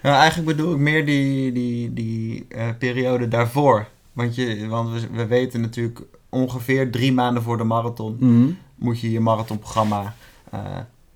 [0.02, 3.88] Nou, eigenlijk bedoel ik meer die, die, die eh, periode daarvoor.
[4.14, 8.52] Want, je, want we, we weten natuurlijk ongeveer drie maanden voor de marathon Mhm.
[8.76, 10.16] moet je je marathonprogramma
[10.52, 10.60] eh,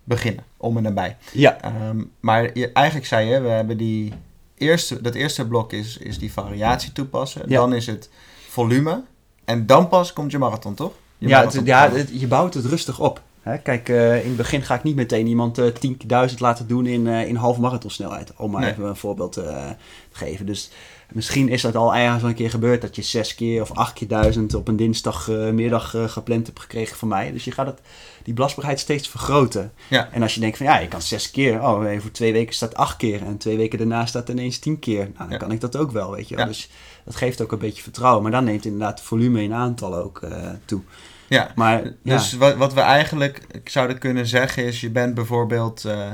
[0.03, 1.17] beginnen, om en nabij.
[1.31, 4.13] Ja, Ehm, maar je, eigenlijk zei je, we hebben die
[4.57, 7.41] eerste, dat eerste blok is, is die variatie toepassen.
[7.47, 7.59] Ja.
[7.59, 8.09] Dan is het
[8.49, 9.03] volume.
[9.45, 10.91] En dan pas komt je marathon, toch?
[11.17, 13.21] Je ja, het- ja het- je bouwt het rustig op.
[13.41, 16.85] Hè, kijk, eh, in het begin ga ik niet meteen iemand eh 10.000 laten doen
[16.85, 18.31] in, eh, in halve marathonsnelheid.
[18.37, 18.71] Om maar Nee.
[18.71, 19.75] even een voorbeeld eh, te
[20.11, 20.45] geven.
[20.45, 20.71] Dus
[21.13, 23.93] misschien is dat al ergens al een keer gebeurd dat je zes keer of acht
[23.93, 27.31] keer duizend op een dinsdagmiddag eh gepland hebt gekregen van mij.
[27.31, 27.79] Dus je gaat het,
[28.23, 29.71] die belastbaarheid steeds vergroten.
[29.87, 30.09] Ja.
[30.11, 31.61] En als je denkt van ja, je kan zes keer.
[31.63, 33.21] Oh, eh, voor twee weken staat acht keer.
[33.25, 35.03] En twee weken daarna staat ineens tien keer.
[35.03, 35.37] Nou, dan Ja.
[35.37, 36.43] kan ik dat ook wel, weet je wel.
[36.45, 36.51] Ja.
[36.51, 36.69] Dus
[37.05, 38.21] dat geeft ook een beetje vertrouwen.
[38.23, 40.81] Maar dan neemt inderdaad het volume in aantal ook eh, toe.
[41.27, 44.81] Ja, Maar dus wat, wat we eigenlijk zouden kunnen zeggen is...
[44.81, 46.11] je bent bijvoorbeeld eh,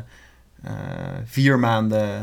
[0.64, 0.74] eh,
[1.26, 2.22] vier maanden eh,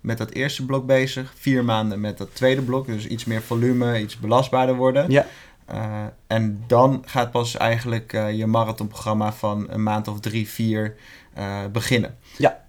[0.00, 1.32] met dat eerste blok bezig...
[1.36, 5.10] vier maanden met dat tweede blok, dus iets meer volume, iets belastbaarder worden...
[5.10, 5.26] Ja.
[5.66, 10.94] Eh, en dan gaat pas eigenlijk eh, je marathonprogramma van een maand of drie, vier
[11.34, 12.16] eh, beginnen.
[12.36, 12.64] Ja.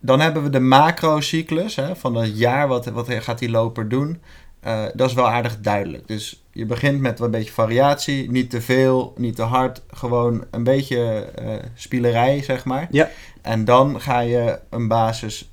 [0.00, 2.68] Dan hebben we de macrocyclus hè, van het jaar.
[2.68, 4.20] Wat, wat gaat die loper doen?
[4.60, 6.08] Eh, dat is wel aardig duidelijk.
[6.08, 8.30] Dus je begint met een beetje variatie.
[8.30, 9.82] Niet te veel, niet te hard.
[9.90, 12.88] Gewoon een beetje eh spielerij, zeg maar.
[12.90, 13.10] Ja.
[13.42, 15.49] En dan ga je een basis eh,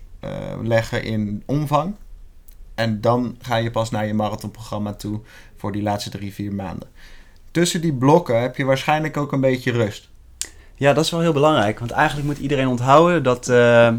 [0.63, 1.95] leggen in omvang.
[2.75, 5.19] En dan ga je pas naar je marathonprogramma toe
[5.57, 6.89] voor die laatste drie, vier maanden.
[7.51, 10.09] Tussen die blokken heb je waarschijnlijk ook een beetje rust.
[10.75, 11.79] Ja, dat is wel heel belangrijk.
[11.79, 13.95] Want eigenlijk moet iedereen onthouden dat eh, eh,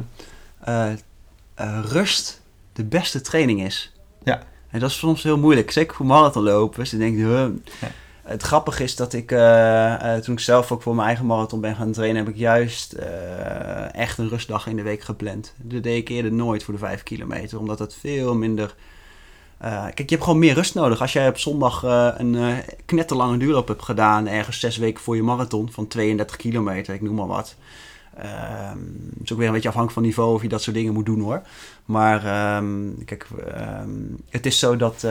[1.55, 2.41] eh, rust
[2.73, 3.93] de beste training is.
[4.25, 4.43] Ja.
[4.71, 5.71] En dat is soms heel moeilijk.
[5.71, 6.91] Zeker voor marathonlopers.
[6.91, 7.49] Die denken, huh.
[7.81, 7.89] Ja.
[8.29, 11.61] Het grappige is dat ik, eh, eh, toen ik zelf ook voor mijn eigen marathon
[11.61, 15.55] ben gaan trainen, heb ik juist eh, echt een rustdag in de week gepland.
[15.57, 18.75] Dat deed ik eerder nooit voor de vijf kilometer, omdat het veel minder...
[19.61, 21.01] kijk, je hebt gewoon meer rust nodig.
[21.01, 21.83] Als jij op zondag
[22.19, 27.03] een knetterlange duurloop hebt gedaan, ergens zes weken voor je marathon van 32 kilometer, ik
[27.03, 27.57] noem maar wat.
[28.17, 28.79] Ehm,
[29.13, 31.07] het is ook weer een beetje afhankelijk van niveau of je dat soort dingen moet
[31.07, 31.43] doen hoor.
[31.85, 33.91] Maar ehm, kijk, ehm,
[34.29, 35.07] het is zo dat,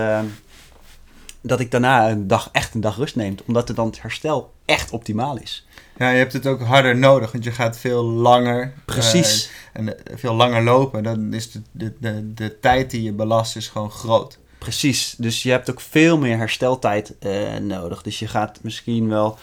[1.42, 3.36] dat ik daarna een dag echt een dag rust neem.
[3.48, 5.68] Omdat er dan het herstel echt optimaal is.
[5.98, 8.74] Ja, je hebt het ook harder nodig, want je gaat veel langer.
[8.86, 9.50] Precies.
[9.74, 11.04] eh, en eh, veel langer lopen.
[11.04, 14.38] Dan is de, de, de, de tijd die je belast is gewoon groot.
[14.58, 15.16] Precies.
[15.18, 18.02] Dus je hebt ook veel meer hersteltijd eh, nodig.
[18.02, 19.38] Dus je gaat misschien wel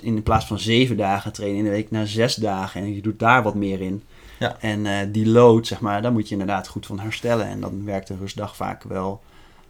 [0.00, 2.80] in plaats van zeven dagen trainen in de week naar zes dagen.
[2.80, 4.02] En je doet daar wat meer in.
[4.38, 4.56] Ja.
[4.60, 7.46] En die load, zeg maar, daar moet je inderdaad goed van herstellen.
[7.46, 9.22] En dan werkt de rustdag vaak wel,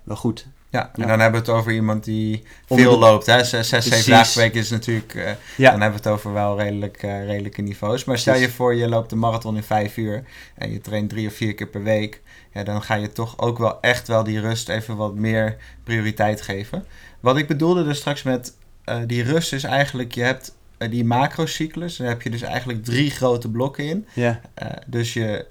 [0.02, 0.46] wel goed.
[0.70, 1.06] Ja, en Ja.
[1.06, 3.26] dan hebben we het over iemand die Onder veel loopt.
[3.26, 3.44] Hè?
[3.44, 5.14] Zes, zes zeven dagen per week is natuurlijk...
[5.14, 5.70] eh, Ja.
[5.70, 8.04] Dan hebben we het over wel redelijk, eh, redelijke niveaus.
[8.04, 10.24] Maar stel je voor, je loopt de marathon in vijf uur...
[10.54, 12.22] en je traint drie of vier keer per week...
[12.52, 16.42] Ja, dan ga je toch ook wel echt wel die rust even wat meer prioriteit
[16.42, 16.84] geven.
[17.20, 18.52] Wat ik bedoelde dus straks met
[18.84, 20.14] eh, die rust is eigenlijk...
[20.14, 20.56] je hebt
[20.90, 24.06] die macrocyclus, daar heb je dus eigenlijk drie grote blokken in...
[24.12, 24.40] Ja.
[24.86, 25.46] Dus je,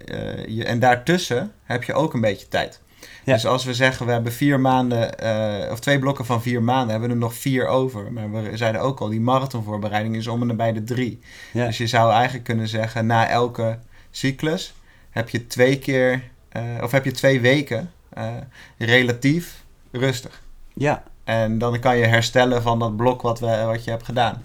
[0.47, 2.79] je, en daartussen heb je ook een beetje tijd.
[3.27, 3.33] Ja.
[3.33, 6.89] Dus als we zeggen, we hebben vier maanden, eh, of twee blokken van vier maanden,
[6.89, 8.11] hebben we er nog vier over.
[8.11, 11.19] Maar we zeiden ook al, die marathonvoorbereiding is om en nabij de drie.
[11.53, 11.65] Ja.
[11.65, 13.79] Dus je zou eigenlijk kunnen zeggen, na elke
[14.11, 14.73] cyclus
[15.09, 18.25] heb je twee keer, eh, of heb je twee weken eh,
[18.77, 20.41] relatief rustig.
[20.73, 21.03] ja.
[21.23, 24.41] En dan kan je herstellen van dat blok wat, we, wat je hebt gedaan.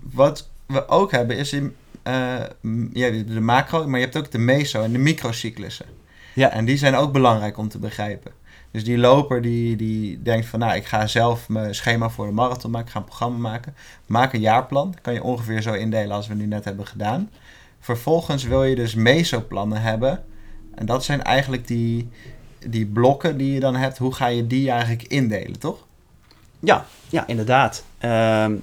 [0.00, 1.74] Wat we ook hebben is in,
[2.60, 5.86] m- je hebt de macro, maar je hebt ook de meso en de microcyclussen.
[6.34, 6.50] Ja.
[6.50, 8.32] En die zijn ook belangrijk om te begrijpen.
[8.70, 12.32] Dus die loper die, die denkt van, nou, ik ga zelf mijn schema voor de
[12.32, 13.74] marathon maken, ik ga een programma maken.
[14.06, 14.94] Maak een jaarplan.
[15.02, 17.30] Kan je ongeveer zo indelen als we nu net hebben gedaan.
[17.80, 20.24] Vervolgens wil je dus mesoplannen hebben.
[20.74, 22.08] En dat zijn eigenlijk die,
[22.66, 23.98] die blokken die je dan hebt.
[23.98, 25.86] Hoe ga je die eigenlijk indelen, toch?
[26.60, 27.84] Ja, ja inderdaad.
[27.98, 28.54] Ehm,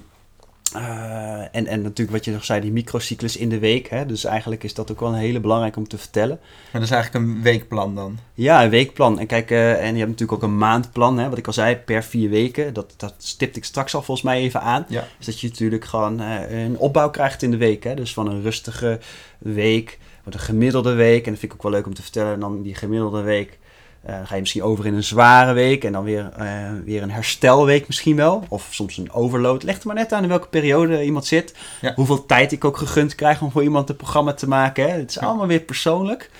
[0.74, 3.88] eh, en, en natuurlijk wat je nog zei, die microcyclus in de week.
[3.88, 4.06] Hè?
[4.06, 6.38] Dus eigenlijk is dat ook wel een hele belangrijk om te vertellen.
[6.40, 8.18] Maar dat is eigenlijk een weekplan dan.
[8.34, 9.18] Ja, een weekplan.
[9.18, 11.76] En kijk, eh, en je hebt natuurlijk ook een maandplan, hè, wat ik al zei,
[11.76, 12.74] per vier weken.
[12.74, 14.84] Dat, dat stipte ik straks al volgens mij even aan.
[14.88, 15.04] Ja.
[15.16, 17.84] Dus dat je natuurlijk gewoon eh, een opbouw krijgt in de week.
[17.84, 17.94] Hè?
[17.94, 18.98] Dus van een rustige
[19.38, 21.24] week, wordt een gemiddelde week.
[21.24, 22.32] En dat vind ik ook wel leuk om te vertellen.
[22.32, 23.58] En dan die gemiddelde week
[24.02, 25.84] eh, ga je misschien over in een zware week.
[25.84, 26.46] En dan weer, eh,
[26.84, 28.44] weer een herstelweek misschien wel.
[28.48, 29.62] Of soms een overload.
[29.62, 31.54] Ligt er maar net aan in welke periode iemand zit.
[31.80, 31.92] Ja.
[31.94, 34.90] Hoeveel tijd ik ook gegund krijg om voor iemand een programma te maken.
[34.90, 34.96] Hè?
[34.98, 35.20] Het is Ja.
[35.26, 36.30] allemaal weer persoonlijk.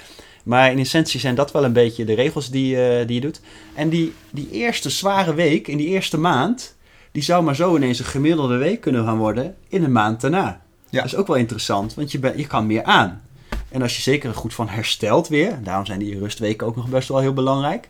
[0.43, 3.41] Maar in essentie zijn dat wel een beetje de regels die, eh, die je doet.
[3.75, 6.77] En die, die eerste zware week, in die eerste maand,
[7.13, 10.61] die zou maar zo ineens een gemiddelde week kunnen gaan worden in een maand daarna.
[10.91, 11.03] Ja.
[11.03, 13.23] Dat is ook wel interessant, want je, ben, je kan meer aan.
[13.71, 16.89] En als je zeker er goed van herstelt weer, daarom zijn die rustweken ook nog
[16.89, 17.89] best wel heel belangrijk,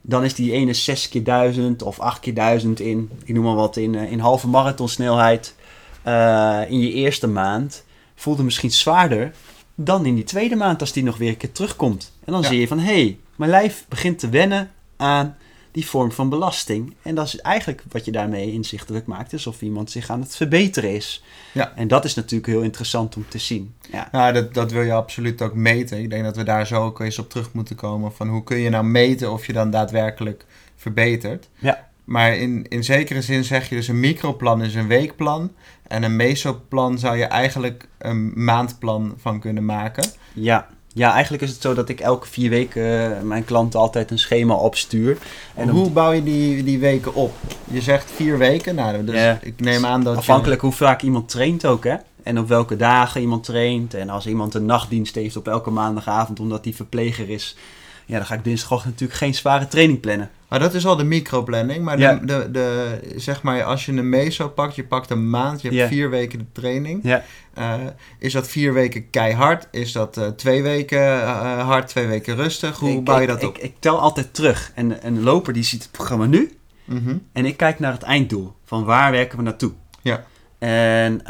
[0.00, 3.54] dan is die ene 6 keer 1000 of 8 keer 1000 in, ik noem maar
[3.54, 5.54] wat, in, eh, in halve marathonsnelheid
[6.02, 9.32] eh, in je eerste maand, voelde misschien zwaarder
[9.74, 12.12] dan in die tweede maand als die nog weer een keer terugkomt.
[12.24, 12.48] En dan Ja.
[12.48, 15.36] zie je van, hé, hey, mijn lijf begint te wennen aan
[15.72, 16.94] die vorm van belasting.
[17.02, 20.36] En dat is eigenlijk wat je daarmee inzichtelijk maakt, is of iemand zich aan het
[20.36, 21.24] verbeteren is.
[21.52, 21.72] Ja.
[21.76, 23.74] En dat is natuurlijk heel interessant om te zien.
[23.90, 24.08] Ja.
[24.12, 25.98] Ja, dat, dat wil je absoluut ook meten.
[25.98, 28.12] Ik denk dat we daar zo ook eens op terug moeten komen.
[28.12, 30.44] Van hoe kun je nou meten of je dan daadwerkelijk
[30.76, 31.48] verbetert.
[31.58, 31.90] Ja.
[32.04, 35.52] Maar in, in zekere zin zeg je dus een microplan is een weekplan.
[35.86, 40.10] En een mesoplan zou je eigenlijk een maandplan van kunnen maken.
[40.32, 40.68] Ja.
[40.94, 44.18] Ja, eigenlijk is het zo dat ik elke vier weken eh, mijn klanten altijd een
[44.18, 45.18] schema opstuur.
[45.54, 47.32] En hoe bouw je die, die weken op?
[47.70, 48.74] Je zegt vier weken.
[48.74, 49.38] Nou, dus Ja.
[49.42, 51.94] ik neem aan dat je- Afhankelijk hoe vaak iemand traint ook, hè?
[52.22, 53.94] En op welke dagen iemand traint.
[53.94, 57.56] En als iemand een nachtdienst heeft op elke maandagavond omdat hij verpleger is.
[58.06, 60.30] Ja, dan ga ik dinsdagochtend natuurlijk geen zware training plannen.
[60.48, 61.84] Maar dat is al de microplanning.
[61.84, 62.14] Maar Ja.
[62.14, 65.68] de, de, de, zeg maar, als je een meso pakt, je pakt een maand, je
[65.68, 65.86] hebt Ja.
[65.88, 67.00] vier weken de training.
[67.02, 67.24] Ja.
[67.54, 67.74] Eh,
[68.18, 69.68] is dat vier weken keihard?
[69.70, 72.78] Is dat eh, twee weken eh, hard, twee weken rustig?
[72.78, 73.56] Hoe ik, bouw je ik- dat op?
[73.56, 74.72] Ik, ik tel altijd terug.
[74.74, 76.56] En een loper die ziet het programma nu.
[76.84, 77.16] Mhm.
[77.32, 78.52] En ik kijk naar het einddoel.
[78.64, 79.72] Van waar werken we naartoe?
[80.02, 80.24] Ja.
[80.58, 81.26] En,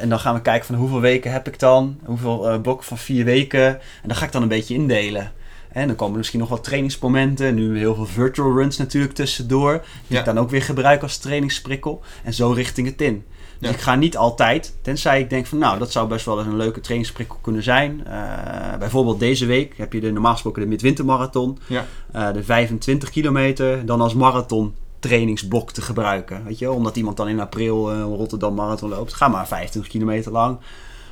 [0.00, 1.98] en dan gaan we kijken van hoeveel weken heb ik dan?
[2.04, 3.66] Hoeveel blokken van vier weken?
[4.02, 5.32] En dan ga ik dan een beetje indelen.
[5.72, 7.54] En dan komen er misschien nog wat trainingsmomenten.
[7.54, 9.72] Nu heel veel virtual runs natuurlijk tussendoor.
[9.72, 10.18] Die Ja.
[10.18, 12.02] ik dan ook weer gebruik als trainingsprikkel.
[12.24, 13.24] En zo richting het in.
[13.58, 13.74] Dus Ja.
[13.76, 16.56] ik ga niet altijd, tenzij ik denk van nou, dat zou best wel eens een
[16.56, 18.06] leuke trainingsprikkel kunnen zijn.
[18.06, 21.58] Eh, bijvoorbeeld deze week heb je de, normaal gesproken de midwintermarathon.
[21.66, 21.86] Ja.
[22.12, 26.44] Eh, de 25 kilometer dan als marathon trainingsblok te gebruiken.
[26.44, 29.12] Weet je, omdat iemand dan in april een Rotterdam marathon loopt.
[29.14, 30.58] Ga maar 25 kilometer lang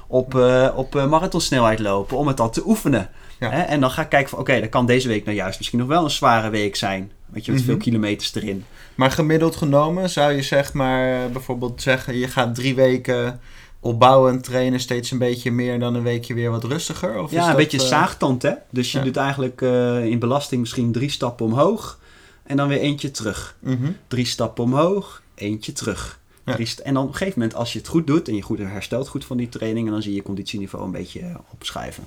[0.07, 0.35] op,
[0.75, 3.09] op marathonsnelheid lopen om het dan te oefenen.
[3.41, 3.51] Ja.
[3.51, 3.61] Hè?
[3.61, 5.89] En dan ga ik kijken van oké, dan kan deze week nou juist misschien nog
[5.89, 7.13] wel een zware week zijn.
[7.27, 7.71] Weet je, met Mhm.
[7.71, 8.65] veel kilometers erin.
[8.95, 12.17] Maar gemiddeld genomen zou je zeg maar bijvoorbeeld zeggen...
[12.17, 13.41] je gaat drie weken
[13.81, 15.79] opbouwen, trainen, steeds een beetje meer...
[15.79, 17.19] dan een weekje weer wat rustiger?
[17.19, 18.53] Of is Ja, een dat, beetje eh, zaagtand hè.
[18.71, 19.05] Dus je ja.
[19.05, 21.99] doet eigenlijk eh, in belasting misschien drie stappen omhoog
[22.43, 23.57] en dan weer eentje terug.
[23.61, 23.91] mhm.
[24.09, 26.19] Drie stappen omhoog, eentje terug.
[26.45, 26.57] Ja.
[26.85, 29.09] En dan op een gegeven moment, als je het goed doet en je goed herstelt
[29.09, 32.05] goed van die training, en dan zie je je conditieniveau een beetje eh, opschuiven.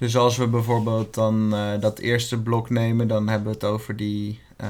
[0.00, 3.08] Dus als we bijvoorbeeld dan eh, dat eerste blok nemen...
[3.08, 4.68] dan hebben we het over die eh,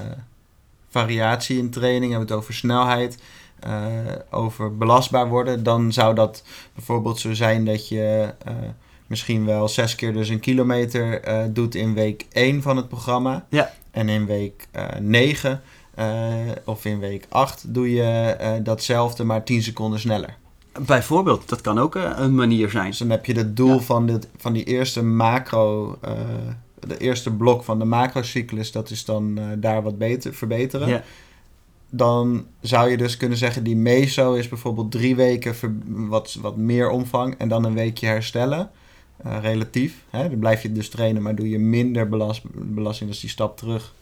[0.88, 2.10] variatie in training...
[2.10, 3.18] hebben we het over snelheid...
[3.60, 3.72] eh,
[4.30, 5.62] over belastbaar worden...
[5.62, 6.42] dan zou dat
[6.74, 8.34] bijvoorbeeld zo zijn dat je...
[9.06, 13.46] Misschien wel zes keer dus een kilometer doet in week 1 van het programma.
[13.48, 13.72] Ja.
[13.90, 15.62] En in week eh 9
[16.64, 20.36] of in week 8 doe je datzelfde, maar 10 seconden sneller.
[20.87, 22.87] Bijvoorbeeld, dat kan ook eh, een manier zijn.
[22.87, 23.78] Dus dan heb je het doel Ja.
[23.80, 26.12] van, dit, van die eerste macro, eh,
[26.87, 30.88] de eerste blok van de macrocyclus, dat is dan eh, daar wat beter, verbeteren.
[30.88, 31.02] Ja,
[31.90, 36.56] Dan zou je dus kunnen zeggen, die meso is bijvoorbeeld drie weken ver- wat, wat
[36.56, 38.70] meer omvang en dan een weekje herstellen.
[39.40, 40.04] Relatief.
[40.11, 40.28] Hè?
[40.28, 43.94] Dan blijf je dus trainen, maar doe je minder belast, belasting, dus die stap terug.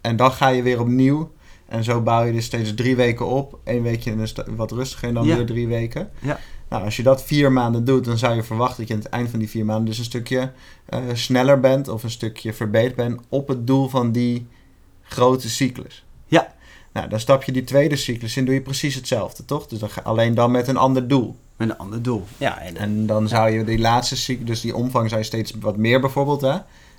[0.00, 1.30] En dan ga je weer opnieuw.
[1.68, 3.58] En zo bouw je dus steeds drie weken op.
[3.64, 4.14] Eén weekje
[4.56, 5.36] wat rustiger en dan Ja.
[5.36, 6.10] weer drie weken.
[6.20, 6.38] Ja.
[6.68, 9.08] Nou, als je dat vier maanden doet, dan zou je verwachten dat je aan het
[9.08, 10.52] eind van die vier maanden dus een stukje
[10.86, 14.46] eh, sneller bent of een stukje verbeterd bent op het doel van die
[15.02, 16.04] grote cyclus.
[16.26, 16.54] Ja.
[16.92, 19.66] Nou, dan stap je die tweede cyclus in, doe je precies hetzelfde, toch?
[19.66, 21.36] Dus dan ga, alleen dan met een ander doel.
[21.56, 22.24] met een ander doel.
[22.38, 25.52] Ja, en, En dan zou je die laatste cyclus, dus die omvang zou je steeds
[25.60, 26.56] wat meer bijvoorbeeld, hè?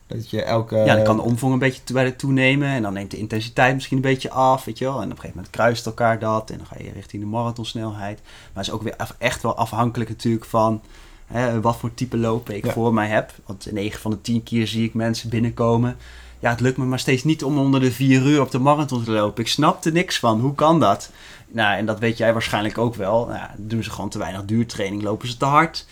[0.07, 0.75] Dat je elke...
[0.75, 3.73] ja, dan kan de omvang een beetje bij de toenemen en dan neemt de intensiteit
[3.73, 4.93] misschien een beetje af, weet je wel.
[4.93, 8.19] En op een gegeven moment kruist elkaar dat en dan ga je richting de marathonsnelheid.
[8.23, 10.81] Maar het is ook weer echt wel afhankelijk natuurlijk van
[11.25, 12.71] hè, wat voor type lopen ik Ja.
[12.71, 13.31] voor mij heb.
[13.45, 15.97] Want 9 van de 10 keer zie ik mensen binnenkomen.
[16.39, 19.03] Ja, het lukt me maar steeds niet om onder de 4 uur op de marathon
[19.03, 19.43] te lopen.
[19.43, 20.39] Ik snap er niks van.
[20.39, 21.11] Hoe kan dat?
[21.47, 23.25] Nou, en dat weet jij waarschijnlijk ook wel.
[23.25, 25.85] Nou, doen ze gewoon te weinig duurtraining, lopen ze te hard.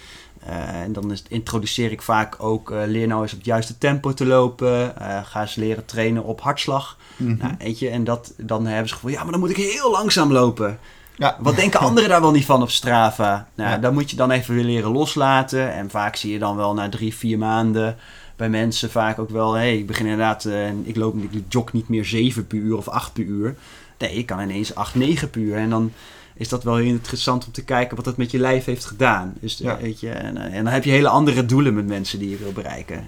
[0.45, 3.77] Eh, en dan is, introduceer ik vaak ook, eh, leer nou eens op het juiste
[3.77, 4.99] tempo te lopen.
[4.99, 6.97] Eh, ga eens leren trainen op hartslag.
[7.17, 7.38] Mhm.
[7.38, 9.91] Nou, weet je, en dat, dan hebben ze gevoel, ja, maar dan moet ik heel
[9.91, 10.79] langzaam lopen.
[11.15, 11.38] ja.
[11.39, 13.47] Wat denken anderen daar wel niet van op Strava?
[13.55, 13.77] Nou, Ja.
[13.77, 15.73] dan moet je dan even weer leren loslaten.
[15.73, 17.97] En vaak zie je dan wel na drie, vier maanden
[18.36, 19.53] bij mensen vaak ook wel...
[19.53, 22.77] hé, hey, ik begin inderdaad, eh, ik loop ik jog niet meer 7 per uur
[22.77, 23.55] of 8 per uur.
[23.97, 25.55] Nee, ik kan ineens 8, 9 per uur.
[25.55, 25.91] En dan
[26.38, 29.34] is dat wel heel interessant om te kijken wat dat met je lijf heeft gedaan.
[29.39, 29.78] Dus, eh, Ja.
[29.82, 32.38] weet je, en, eh, en dan heb je hele andere doelen met mensen die je
[32.38, 33.04] wil bereiken.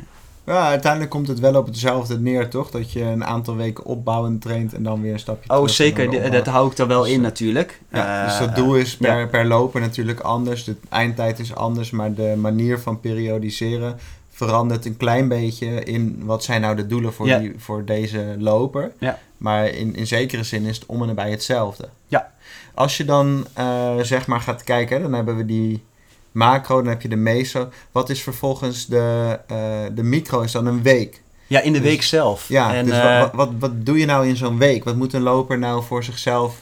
[0.46, 2.72] Ja, uiteindelijk komt het wel op hetzelfde neer, toch?
[2.72, 6.32] Dat je een aantal weken opbouwend traint en dan weer een stapje Oh, zeker.
[6.32, 7.82] Dat hou ik er wel Dus, in eh, natuurlijk.
[7.92, 9.26] Ja, dus Eh, dat doel is per, ja.
[9.28, 10.64] per loper natuurlijk anders.
[10.64, 13.98] De eindtijd is anders, maar de manier van periodiseren
[14.32, 17.40] verandert een klein beetje in wat zijn nou de doelen voor, Ja.
[17.40, 18.92] die, voor deze loper.
[19.00, 19.20] Ja.
[19.38, 21.90] Maar in, in zekere zin is het om en nabij hetzelfde.
[22.08, 22.32] Ja.
[22.78, 25.84] Als je dan eh, zeg maar gaat kijken, hè, dan hebben we die
[26.32, 27.70] macro, dan heb je de meso.
[27.92, 29.58] Wat is vervolgens de, eh,
[29.92, 30.42] de micro?
[30.42, 31.22] Is dan een week.
[31.48, 32.48] Ja, in de Dus- week zelf.
[32.48, 34.84] Ja, en, dus eh, wat, wat, wat, doe je nou in zo'n week?
[34.84, 36.56] Wat moet een loper nou voor zichzelf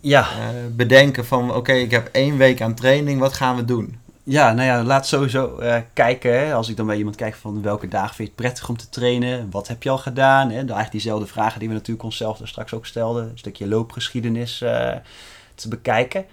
[0.00, 0.28] ja,
[0.76, 1.54] bedenken van...
[1.54, 3.98] Oké, ik heb één week aan training, wat gaan we doen?
[4.22, 5.60] Ja, nou ja, laat sowieso
[5.92, 6.38] kijken.
[6.38, 8.76] Hè, als ik dan bij iemand kijk van welke dagen vind je het prettig om
[8.76, 9.50] te trainen?
[9.50, 10.46] Wat heb je al gedaan?
[10.46, 10.56] Hè?
[10.56, 13.22] Dan eigenlijk diezelfde vragen die we natuurlijk onszelf daar straks ook stelden.
[13.22, 14.62] Een stukje loopgeschiedenis
[15.60, 16.24] te bekijken.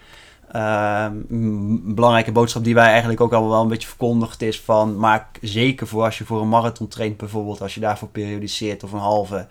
[0.51, 4.97] Ehm, een belangrijke boodschap die wij eigenlijk ook al wel een beetje verkondigd is van...
[4.97, 7.61] maak zeker voor als je voor een marathon traint bijvoorbeeld...
[7.61, 9.47] als je daarvoor periodiseert of een halve...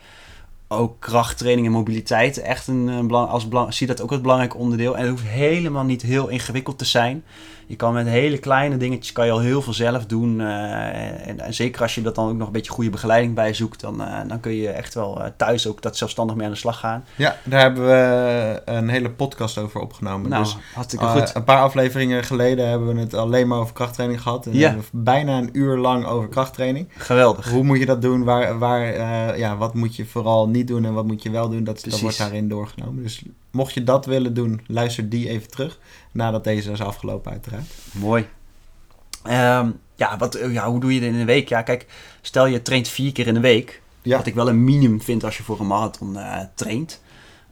[0.69, 4.57] ook krachttraining en mobiliteit echt een, een belang, als belang, zie dat ook als belangrijk
[4.57, 4.97] onderdeel.
[4.97, 7.25] En het hoeft helemaal niet heel ingewikkeld te zijn.
[7.69, 10.41] Je kan met hele kleine dingetjes kan je al heel veel zelf doen.
[10.41, 13.55] eh, en, en zeker als je dat dan ook nog een beetje goede begeleiding bij
[13.55, 16.53] zoekt, dan, eh, dan kun je echt wel eh, thuis ook dat zelfstandig mee aan
[16.53, 17.05] de slag gaan.
[17.17, 20.31] Ja, daar hebben we een hele podcast over opgenomen.
[20.31, 21.35] Nou, dus hartstikke goed.
[21.35, 24.47] een paar afleveringen geleden hebben we het alleen maar over krachttraining gehad.
[24.47, 24.67] En Ja.
[24.67, 26.89] hebben we bijna een uur lang over krachttraining.
[26.97, 27.51] Geweldig.
[27.51, 28.25] Hoe moet je dat doen?
[28.25, 31.65] Waar, waar, ja, wat moet je vooral niet doen en wat moet je wel doen?
[31.65, 33.03] Dat, dat wordt daarin doorgenomen.
[33.03, 33.23] Dus
[33.57, 35.79] mocht je dat willen doen, luister die even terug.
[36.13, 37.67] Nadat deze is afgelopen uiteraard.
[37.93, 38.27] Mooi.
[39.23, 41.49] Ehm, ja, wat, eh, ja, hoe doe je dit in een week?
[41.49, 41.87] Ja, kijk,
[42.21, 43.83] stel je traint vier keer in de week.
[44.03, 44.17] Ja.
[44.17, 47.01] Wat ik wel een minimum vind als je voor een marathon eh, traint.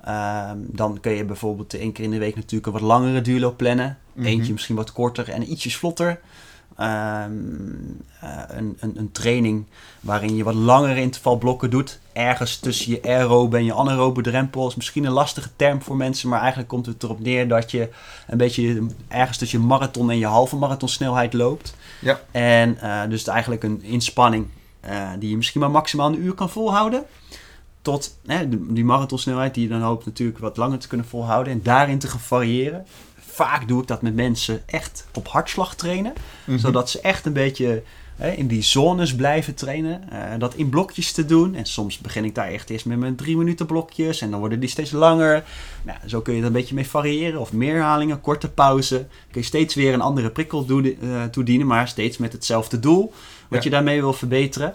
[0.04, 3.56] Ehm, dan kun je bijvoorbeeld één keer in de week natuurlijk een wat langere duurloop
[3.56, 3.98] plannen.
[4.12, 4.26] Mhm.
[4.26, 6.20] Eentje misschien wat korter en ietsjes vlotter.
[6.76, 7.32] Ehm,
[8.20, 9.66] eh, een, een, een training
[10.00, 12.00] waarin je wat langere intervalblokken doet.
[12.14, 14.68] Ergens tussen je aerobe en je anaerobe drempel.
[14.68, 16.28] is misschien een lastige term voor mensen.
[16.28, 17.88] Maar eigenlijk komt het erop neer dat je
[18.26, 21.74] een beetje ergens tussen je marathon en je halve marathonsnelheid loopt.
[22.00, 22.20] Ja.
[22.30, 24.46] En eh, dus het eigenlijk een inspanning
[24.80, 27.04] eh, die je misschien maar maximaal een uur kan volhouden.
[27.82, 31.52] Tot hè, die marathonsnelheid die je dan hoopt natuurlijk wat langer te kunnen volhouden.
[31.52, 32.86] En daarin te gaan variëren.
[33.18, 36.12] Vaak doe ik dat met mensen echt op hartslag trainen.
[36.44, 36.58] Mhm.
[36.58, 37.82] Zodat ze echt een beetje
[38.36, 40.10] in die zones blijven trainen.
[40.10, 41.54] eh, dat in blokjes te doen.
[41.54, 44.20] En soms begin ik daar echt eerst met mijn drie minuten blokjes.
[44.20, 45.44] En dan worden die steeds langer.
[45.82, 47.40] Nou, zo kun je er een beetje mee variëren.
[47.40, 48.96] Of meer herhalingen, korte pauze.
[49.30, 51.66] Kun je steeds weer een andere prikkel eh, toedienen.
[51.66, 53.12] Maar steeds met hetzelfde doel.
[53.48, 53.64] Wat Ja.
[53.64, 54.74] je daarmee wil verbeteren.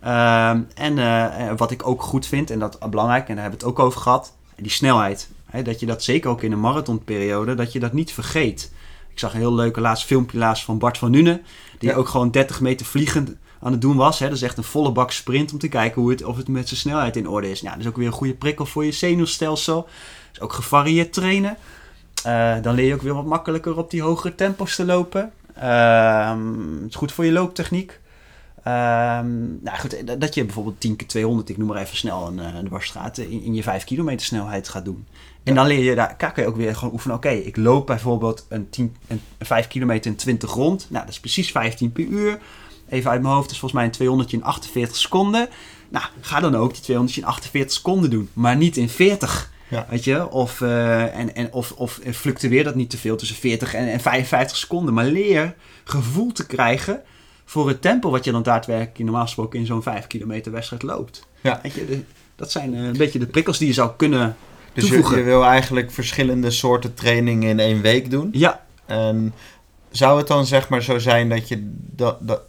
[0.00, 3.60] Ehm, en eh, eh, wat ik ook goed vind, en dat belangrijk, en daar hebben
[3.60, 5.28] we het ook over gehad, die snelheid.
[5.46, 8.72] Hè, dat je dat zeker ook in een marathonperiode, dat je dat niet vergeet.
[9.18, 11.42] Ik zag een heel leuke laatst filmpje laatst van Bart van Nuenen,
[11.78, 11.94] die Ja.
[11.96, 14.18] ook gewoon 30 meter vliegend aan het doen was.
[14.18, 14.26] Hè.
[14.26, 16.68] Dat is echt een volle bak sprint om te kijken hoe het, of het met
[16.68, 17.62] zijn snelheid in orde is.
[17.62, 19.88] Nou, dat is ook weer een goede prikkel voor je zenuwstelsel.
[20.30, 21.56] Dus ook gevarieerd trainen.
[22.24, 25.32] Eh, dan leer je ook weer wat makkelijker op die hogere tempo's te lopen.
[25.54, 28.00] Ehm, het is goed voor je looptechniek.
[28.62, 32.38] Ehm, nou goed, dat- je bijvoorbeeld 10 keer 200, ik noem maar even snel een,
[32.38, 35.06] eh, een dwarsstraat, in, in je 5 kilometer snelheid gaat doen.
[35.44, 37.16] En dan leer je daar, kun je ook weer gewoon oefenen.
[37.16, 40.86] Oké, ik loop bijvoorbeeld een, 10, een, een 5 kilometer in 20 rond.
[40.90, 42.38] Nou, dat is precies 15 per uur.
[42.88, 45.48] Even uit mijn hoofd, is volgens mij een 200 in 48 seconden.
[45.88, 49.50] Nou, ga dan ook die 200 in 48 seconden doen, maar niet in 40.
[49.68, 49.86] Ja.
[49.90, 53.74] Weet je, of, eh, en, en, of, of fluctueer dat niet te veel tussen 40
[53.74, 54.94] en, en 55 seconden.
[54.94, 57.02] Maar leer gevoel te krijgen
[57.44, 61.26] voor het tempo wat je dan daadwerkelijk normaal gesproken in zo'n 5 kilometer wedstrijd loopt.
[61.40, 61.60] Ja.
[61.62, 62.02] Weet je, de-
[62.36, 64.36] dat zijn eh, een beetje de prikkels die je zou kunnen
[64.80, 68.28] Dus je, wil eigenlijk verschillende soorten training in één week doen.
[68.32, 69.32] Ja, En
[69.90, 71.70] zou het dan zeg maar zo zijn dat je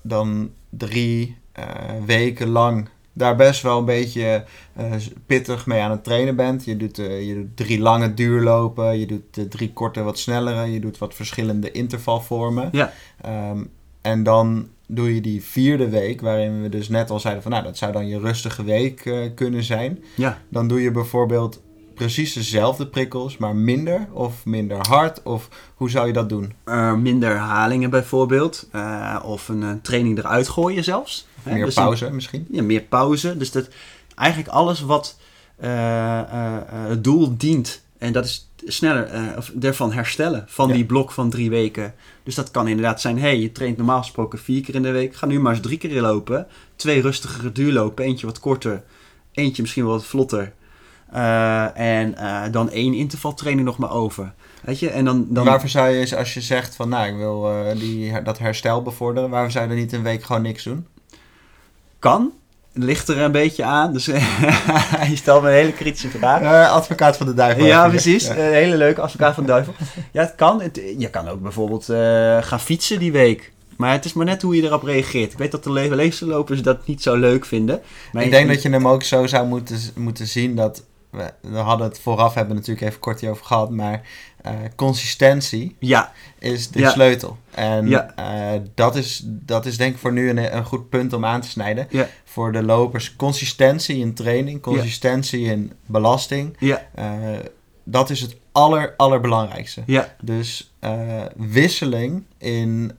[0.02, 1.66] dan drie eh,
[2.06, 4.92] weken lang daar best wel een beetje eh,
[5.26, 6.66] pittig mee aan het trainen bent?
[6.66, 10.80] Je doet, eh, je doet drie lange duurlopen, je doet drie korte wat snellere, je
[10.80, 12.70] doet wat verschillende intervalvormen.
[12.72, 12.94] Ja.
[13.22, 13.64] Ehm,
[14.02, 17.64] en dan doe je die vierde week, waarin we dus net al zeiden van nou,
[17.64, 20.04] dat zou dan je rustige week kunnen zijn.
[20.16, 20.42] ja.
[20.50, 21.62] Dan doe je bijvoorbeeld
[22.00, 25.24] precies dezelfde prikkels, maar minder of minder hard?
[25.24, 26.54] Of hoe zou je dat doen?
[26.64, 28.68] Eh, minder herhalingen bijvoorbeeld.
[28.72, 31.28] Eh, of een, eh, training eruit gooien zelfs.
[31.44, 32.48] Hè, Meer dus een- pauze misschien?
[32.52, 33.38] ja, meer pauze.
[33.38, 33.70] Dus dat
[34.16, 35.18] eigenlijk alles wat
[36.88, 37.82] het doel dient.
[37.98, 40.74] En dat is sneller of ervan herstellen van Ja.
[40.74, 41.94] die blok van drie weken.
[42.24, 45.16] Dus dat kan inderdaad zijn, hey, je traint normaal gesproken vier keer in de week.
[45.16, 46.48] Ga nu maar eens drie keer lopen.
[46.76, 48.84] Twee rustigere duurlopen, eentje wat korter.
[49.32, 50.54] Eentje misschien wel wat vlotter.
[51.12, 54.34] Eh, en eh, dan één intervaltraining nog maar over.
[54.62, 55.26] Weet je, en dan...
[55.30, 58.82] dan Waarvoor zou je, als je zegt van nou, ik wil eh, die, dat herstel
[58.82, 60.88] bevorderen, waarvoor zou je dan niet een week gewoon niks doen?
[62.00, 62.32] kan.
[62.74, 63.94] Ligt er een beetje aan.
[63.94, 64.06] Dus
[65.10, 66.70] je stelt me een hele kritische vraag.
[66.70, 67.66] Advocaat van de duivel.
[67.66, 68.28] Ja, precies.
[68.28, 68.38] Ja.
[68.38, 69.74] Een hele leuke advocaat van de duivel.
[70.12, 70.62] Ja, het kan.
[70.62, 71.86] Het, je kan ook bijvoorbeeld
[72.46, 73.52] gaan fietsen die week.
[73.78, 75.32] Maar het is maar net hoe je erop reageert.
[75.32, 77.82] Ik weet dat de le- leeflopers dat niet zo leuk vinden.
[78.12, 81.58] Maar ik denk dat je hem ook zo zou moeten, moeten zien dat we, we
[81.58, 84.02] hadden het vooraf, hebben we natuurlijk even kort hierover gehad, maar
[84.42, 86.90] eh, consistentie Ja, is de Ja.
[86.90, 87.38] sleutel.
[87.52, 88.14] En Ja.
[88.16, 91.42] eh, dat, is, dat is denk ik voor nu een, een goed punt om aan
[91.42, 91.88] te snijden.
[92.24, 97.06] Voor de lopers, consistentie in training, consistentie in belasting, ja, eh,
[97.84, 99.84] dat is het aller, allerbelangrijkste.
[99.86, 100.74] ja, Dus
[101.36, 102.92] wisseling in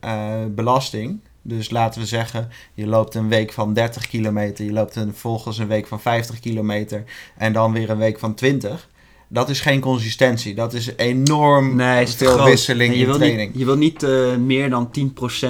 [0.54, 1.20] belasting.
[1.57, 5.59] Dus laten we zeggen, je loopt een week van 30 kilometer, je loopt een, vervolgens
[5.59, 7.05] een week van 50 kilometer
[7.36, 8.88] en dan weer een week van 20.
[9.28, 10.55] Dat is geen consistentie.
[10.55, 13.51] Dat is enorm nee, is veel wisseling je in training.
[13.51, 14.90] Niet, je wil niet eh, meer dan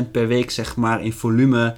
[0.07, 1.77] 10% per week, zeg maar, in volume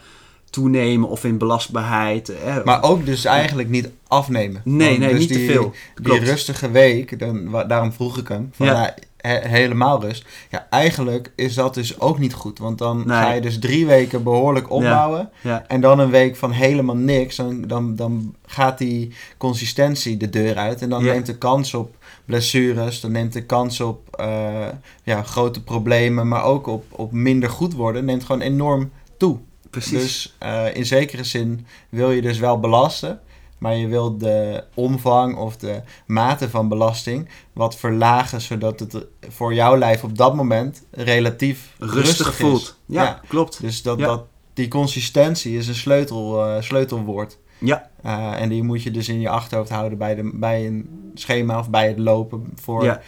[0.50, 2.28] toenemen of in belastbaarheid.
[2.28, 4.60] eh, Maar ook dus eigenlijk niet afnemen.
[4.64, 5.72] nee, Want nee, dus niet die, te veel.
[6.02, 8.72] Die rustige week, dan, daarom vroeg ik hem, van Ja.
[8.72, 8.94] ja.
[9.22, 10.24] He- helemaal rust.
[10.50, 12.58] Ja, eigenlijk is dat dus ook niet goed.
[12.58, 13.16] Want dan Nee.
[13.16, 15.30] ga je dus drie weken behoorlijk opbouwen.
[15.40, 17.36] Ja, En dan een week van helemaal niks.
[17.36, 20.82] Dan, dan, dan gaat die consistentie de deur uit.
[20.82, 21.12] En dan Ja.
[21.12, 23.00] neemt de kans op blessures.
[23.00, 24.66] Dan neemt de kans op eh,
[25.02, 26.28] ja, grote problemen.
[26.28, 28.04] Maar ook op, op minder goed worden.
[28.04, 29.38] Neemt gewoon enorm toe.
[29.70, 29.90] precies.
[29.92, 33.20] Dus eh, in zekere zin wil je dus wel belasten.
[33.62, 38.40] Maar je wil de omvang of de mate van belasting wat verlagen.
[38.40, 42.76] Zodat het voor jouw lijf op dat moment relatief rustig, voelt.
[42.86, 43.20] Ja, Ja.
[43.28, 43.60] klopt.
[43.60, 44.06] Dus dat, Ja.
[44.06, 47.38] dat, die consistentie is een sleutel, eh, sleutelwoord.
[47.58, 51.10] Ja, Eh, en die moet je dus in je achterhoofd houden bij, de, bij een
[51.14, 53.00] schema of bij het lopen voor Ja.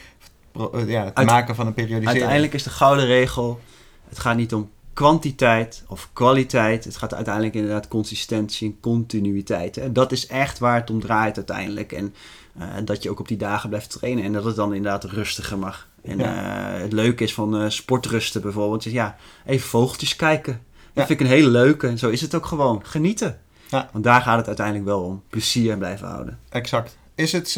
[0.53, 2.11] pro- eh, ja, het Uit- maken van een periodisering.
[2.17, 3.61] uiteindelijk is de gouden regel:
[4.09, 6.85] het gaat niet om kwantiteit of kwaliteit.
[6.85, 9.77] Het gaat uiteindelijk inderdaad consistentie en continuïteit.
[9.77, 11.93] En dat is echt waar het om draait uiteindelijk.
[11.93, 12.15] En
[12.59, 15.59] eh, dat je ook op die dagen blijft trainen en dat het dan inderdaad rustiger
[15.59, 15.89] mag.
[16.03, 16.75] En Ja.
[16.75, 19.17] eh, het leuke is van eh, sportrusten bijvoorbeeld, ja,
[19.47, 20.53] even vogeltjes kijken.
[20.53, 21.07] Dat Ja.
[21.07, 21.87] vind ik een hele leuke.
[21.87, 22.81] En zo is het ook gewoon.
[22.87, 23.39] Genieten.
[23.71, 23.89] Ja.
[23.93, 25.23] Want daar gaat het uiteindelijk wel om.
[25.29, 26.39] Plezier blijven houden.
[26.49, 26.97] Exact.
[27.15, 27.49] Is het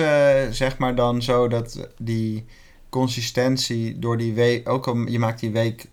[0.51, 2.45] zeg maar dan zo dat die
[2.89, 5.87] consistentie door die week, ook al je maakt die week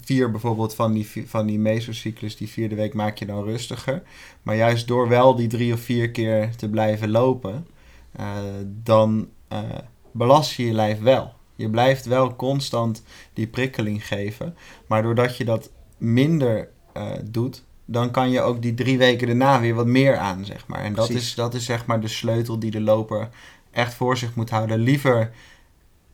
[0.00, 4.02] vier bijvoorbeeld van die, van die mesocyclus, die vierde week maak je dan rustiger.
[4.42, 7.66] Maar juist door wel die drie of vier keer te blijven lopen,
[8.12, 8.36] eh,
[8.82, 9.58] dan eh,
[10.10, 11.32] belast je je lijf wel.
[11.56, 14.56] Je blijft wel constant die prikkeling geven.
[14.86, 19.60] Maar doordat je dat minder eh, doet, dan kan je ook die drie weken daarna
[19.60, 20.80] weer wat meer aan, zeg maar.
[20.80, 23.28] En dat is, dat is zeg maar de sleutel die de loper
[23.70, 24.78] echt voor zich moet houden.
[24.78, 25.30] Liever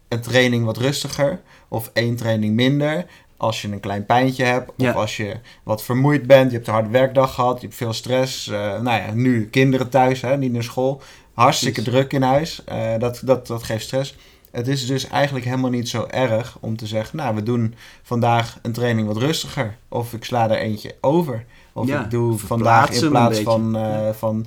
[0.09, 3.07] een training wat rustiger of één training minder.
[3.43, 4.93] Als je een klein pijntje hebt of Ja.
[4.93, 6.51] als je wat vermoeid bent.
[6.51, 8.49] Je hebt een harde werkdag gehad, je hebt veel stress.
[8.49, 11.03] eh, nou ja, nu kinderen thuis, hè, niet naar school.
[11.35, 11.99] Hartstikke Precies.
[12.01, 12.63] druk in huis.
[12.65, 14.17] eh, dat, dat, dat geeft stress.
[14.51, 17.17] Het is dus eigenlijk helemaal niet zo erg om te zeggen...
[17.17, 19.77] nou, we doen vandaag een training wat rustiger.
[19.89, 21.45] Of ik sla er eentje over.
[21.73, 24.13] Of Ja, ik doe vandaag in plaats van, eh, Ja.
[24.15, 24.47] van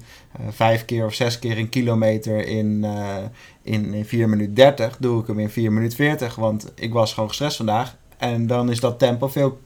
[0.50, 3.16] vijf keer of zes keer een kilometer in, eh,
[3.62, 4.98] in, in 4 minuten 30...
[5.00, 6.36] doe ik hem in 4 minuten 40.
[6.36, 7.96] Want ik was gewoon gestrest vandaag.
[8.18, 9.60] En dan is dat tempo veel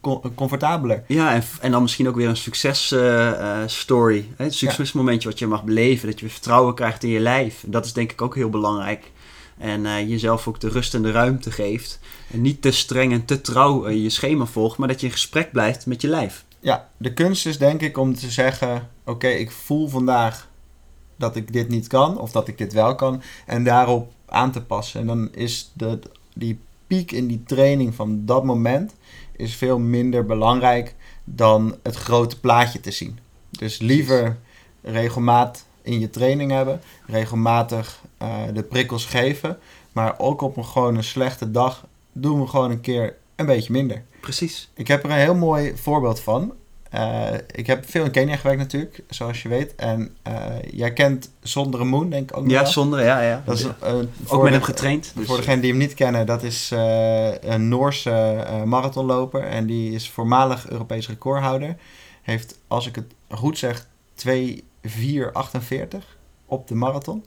[0.00, 1.04] com- comfortabeler.
[1.06, 4.28] Ja, en, en dan misschien ook weer een successtory.
[4.36, 6.08] een succesmomentje wat je mag beleven.
[6.08, 7.64] Dat je weer vertrouwen krijgt in je lijf.
[7.66, 9.10] Dat is denk ik ook heel belangrijk.
[9.58, 12.00] En eh, jezelf ook de rust en de ruimte geeft.
[12.30, 14.78] En niet te streng en te trouw eh, je schema volgt.
[14.78, 16.44] Maar dat je in gesprek blijft met je lijf.
[16.60, 20.48] Ja, de kunst is denk ik om te zeggen: oké, ik voel vandaag
[21.16, 24.62] dat ik dit niet kan, of dat ik dit wel kan, en daarop aan te
[24.62, 25.00] passen.
[25.00, 25.98] En dan is de,
[26.34, 26.60] die
[26.90, 28.94] piek in die training van dat moment
[29.36, 33.18] is veel minder belangrijk dan het grote plaatje te zien.
[33.50, 34.38] Dus liever
[34.82, 39.58] regelmaat in je training hebben, regelmatig eh, de prikkels geven,
[39.92, 43.72] maar ook op een gewoon een slechte dag doen we gewoon een keer een beetje
[43.72, 44.04] minder.
[44.20, 44.70] Precies.
[44.74, 46.52] Ik heb er een heel mooi voorbeeld van.
[46.90, 49.74] Eh, ik heb veel in Kenia gewerkt natuurlijk, zoals je weet.
[49.74, 50.34] En eh,
[50.70, 52.70] jij kent Zonder Moon, denk ik ook nog Ja, wel.
[52.70, 53.42] zonder, ja, ja.
[53.44, 53.94] Dat is, eh,
[54.26, 55.12] ook met hem getraind.
[55.14, 58.10] Dus, voor degenen die hem niet kennen, dat is eh, een Noorse
[58.46, 59.42] eh, marathonloper.
[59.42, 61.76] En die is voormalig Europees recordhouder.
[62.22, 65.98] Heeft, als ik het goed zeg, 2.448
[66.46, 67.24] op de marathon.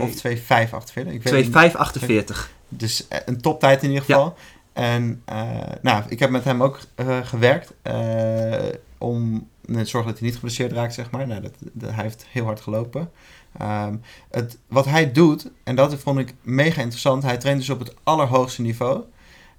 [0.00, 1.12] Of 2.548.
[1.12, 1.52] Ik weet eh, niet.
[1.52, 2.50] 2548.
[2.68, 4.32] Dus een toptijd in ieder Ja.
[4.74, 8.62] En eh, nou, ik heb met hem ook eh, gewerkt eh,
[8.98, 11.26] om te zorgen dat hij niet geblesseerd raakt, zeg maar.
[11.26, 13.10] Nou, dat, dat- hij heeft heel hard gelopen.
[13.58, 13.96] Ehm,
[14.30, 17.94] het, wat hij doet, en dat vond ik mega interessant, hij traint dus op het
[18.02, 19.02] allerhoogste niveau.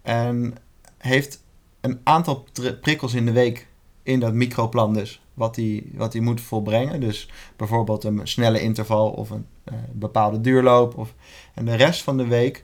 [0.01, 0.55] En
[0.97, 1.43] heeft
[1.81, 2.45] een aantal
[2.81, 3.67] prikkels in de week
[4.03, 6.99] in dat microplan dus, wat hij, wat hij moet volbrengen.
[6.99, 9.45] Dus bijvoorbeeld een snelle interval of een
[9.91, 10.97] bepaalde duurloop.
[10.97, 11.13] Of,
[11.53, 12.63] en de rest van de week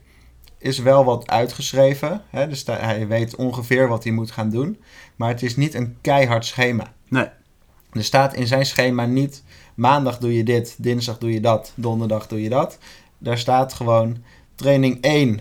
[0.62, 2.22] is wel wat uitgeschreven.
[2.30, 2.47] Hè?
[2.47, 4.78] Dus hij weet ongeveer wat hij moet gaan doen.
[5.16, 6.93] Maar het is niet een keihard schema.
[7.07, 7.28] Nee.
[7.91, 9.43] Er staat in zijn schema niet
[9.76, 12.78] maandag doe je dit, dinsdag doe je dat, donderdag doe je dat.
[13.18, 14.18] Daar staat gewoon
[14.55, 15.39] training 1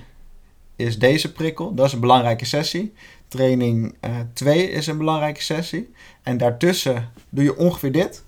[0.77, 2.93] is deze prikkel, dat is een belangrijke sessie.
[3.29, 3.95] Training
[4.33, 5.93] 2 is een belangrijke sessie.
[6.23, 8.25] En daartussen doe je ongeveer dit.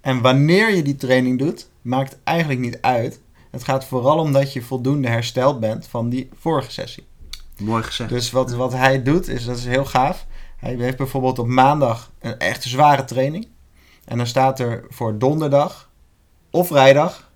[0.00, 3.20] En wanneer je die training doet, maakt eigenlijk niet uit.
[3.50, 7.06] Het gaat vooral om dat je voldoende hersteld bent van die vorige sessie.
[7.58, 8.10] Mooi gezegd.
[8.10, 10.26] Dus wat, wat hij doet, is, dat is heel gaaf.
[10.56, 13.48] Hij heeft bijvoorbeeld op maandag een echt zware training.
[14.04, 15.90] En dan staat er voor donderdag,
[16.50, 17.30] of vrijdag,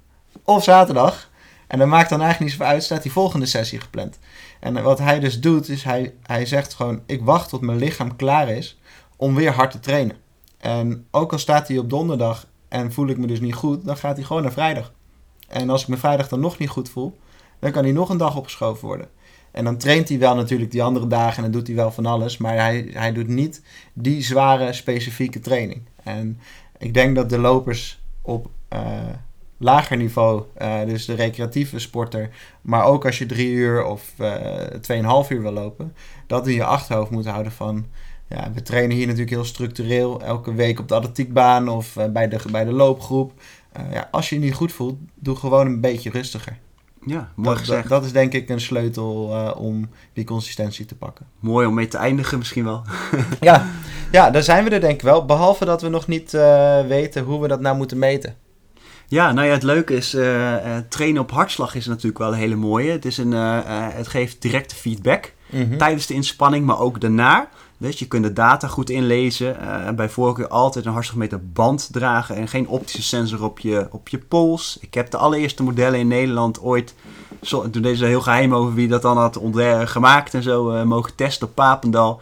[0.44, 1.30] of zaterdag.
[1.66, 4.18] En dan maakt dan eigenlijk niet zoveel uit, staat die volgende sessie gepland.
[4.60, 8.16] En wat hij dus doet, is hij, hij zegt gewoon: Ik wacht tot mijn lichaam
[8.16, 8.78] klaar is
[9.16, 10.16] om weer hard te trainen.
[10.58, 13.96] En ook al staat hij op donderdag en voel ik me dus niet goed, dan
[13.96, 14.92] gaat hij gewoon naar vrijdag.
[15.54, 17.18] En als ik me vrijdag dan nog niet goed voel,
[17.58, 19.08] dan kan hij nog een dag opgeschoven worden.
[19.50, 22.06] En dan traint hij wel natuurlijk die andere dagen en dan doet hij wel van
[22.06, 22.36] alles.
[22.36, 25.82] Maar hij, hij doet niet die zware specifieke training.
[26.02, 26.38] En
[26.78, 28.80] ik denk dat de lopers op uh,
[29.58, 32.30] lager niveau, uh, dus de recreatieve sporter,
[32.60, 35.94] maar ook als je drie uur of uh, tweeënhalf uur wil lopen,
[36.26, 37.86] dat in je achterhoofd moet houden van,
[38.28, 42.38] ja, we trainen hier natuurlijk heel structureel, elke week op de atletiekbaan of bij, de,
[42.50, 43.32] bij de loopgroep.
[43.90, 46.58] Ja, als je je niet goed voelt, doe gewoon een beetje rustiger.
[47.06, 47.88] Ja, mooi dat, gezegd.
[47.88, 49.14] Dat, is denk ik een sleutel
[49.58, 51.26] om die consistentie te pakken.
[51.40, 52.82] Mooi om mee te eindigen misschien wel.
[53.40, 53.66] ja.
[54.12, 55.24] ja, daar zijn we er denk ik wel.
[55.24, 56.30] Behalve dat we nog niet
[56.88, 58.36] weten hoe we dat nou moeten meten.
[59.08, 62.56] Ja, nou ja, het leuke is, uh, trainen op hartslag is natuurlijk wel een hele
[62.56, 62.90] mooie.
[62.90, 65.78] Het, is een, het geeft directe feedback mm -hmm.
[65.78, 67.48] tijdens de inspanning, maar ook daarna.
[67.84, 69.56] Dus je kunt de data goed inlezen.
[69.96, 74.18] bij voorkeur altijd een hartslagmeter band dragen en geen optische sensor op je, op je
[74.18, 74.78] pols.
[74.80, 76.94] Ik heb de allereerste modellen in Nederland ooit,
[77.42, 79.40] zo, toen deze heel geheim over wie dat dan had
[79.84, 82.20] gemaakt en zo, mogen testen op Papendal.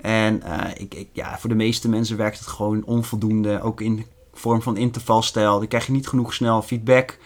[0.00, 0.42] En
[0.76, 4.76] ik, ik, ja, voor de meeste mensen werkt het gewoon onvoldoende, ook in vorm van
[4.76, 5.58] intervalstijl.
[5.58, 7.18] Dan krijg je niet genoeg snel feedback.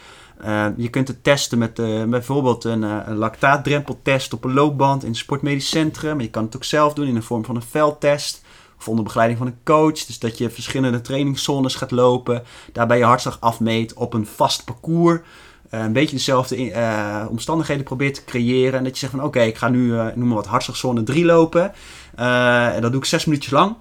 [0.43, 5.03] Uh, je kunt het testen met uh, bijvoorbeeld een, uh, een lactaatdrempeltest op een loopband
[5.03, 6.21] in een sportmedisch centrum.
[6.21, 8.43] Je kan het ook zelf doen in de vorm van een veldtest.
[8.79, 10.05] Of onder begeleiding van een coach.
[10.05, 12.43] Dus dat je verschillende trainingszones gaat lopen.
[12.73, 15.21] Daarbij je hartslag afmeet op een vast parcours.
[15.71, 18.79] een beetje dezelfde omstandigheden probeert te creëren.
[18.79, 21.73] En dat je zegt van oké, ik ga nu, noem maar wat, hartslagzone 3 lopen.
[22.15, 23.75] en dat doe ik zes minuutjes lang.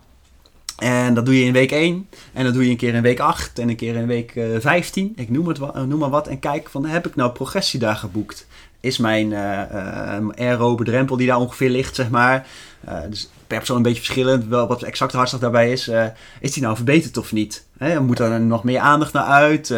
[0.78, 2.08] En dat doe je in week 1.
[2.34, 4.60] En dat doe je een keer in week 8 en een keer in week uh,
[4.60, 5.14] 15.
[5.16, 6.28] Ik noem, het wat, noem maar wat.
[6.28, 8.48] En kijk van, heb ik nou progressie daar geboekt?
[8.80, 12.48] Is mijn uh, uh, aerobe drempel die daar ongeveer ligt, zeg maar.
[12.90, 14.46] Uh, dus per persoon een beetje verschillend.
[14.48, 15.92] Wel wat exact de hartslag daarbij is.
[16.40, 17.66] is die nou verbeterd of niet?
[17.78, 19.76] Hè, moet er nog meer aandacht naar uit?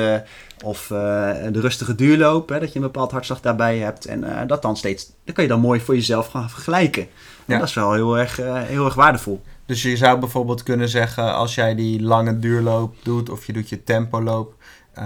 [0.64, 4.06] of de rustige duurloop, hè, dat je een bepaald hartslag daarbij hebt.
[4.06, 7.08] En dat dan steeds, dan kan je dan mooi voor jezelf gaan vergelijken.
[7.46, 7.58] Ja.
[7.58, 8.38] Dat is wel heel erg,
[8.68, 9.42] heel erg waardevol.
[9.66, 13.70] Dus je zou bijvoorbeeld kunnen zeggen, als jij die lange duurloop doet of je doet
[13.70, 14.56] je tempoloop
[15.00, 15.06] uh,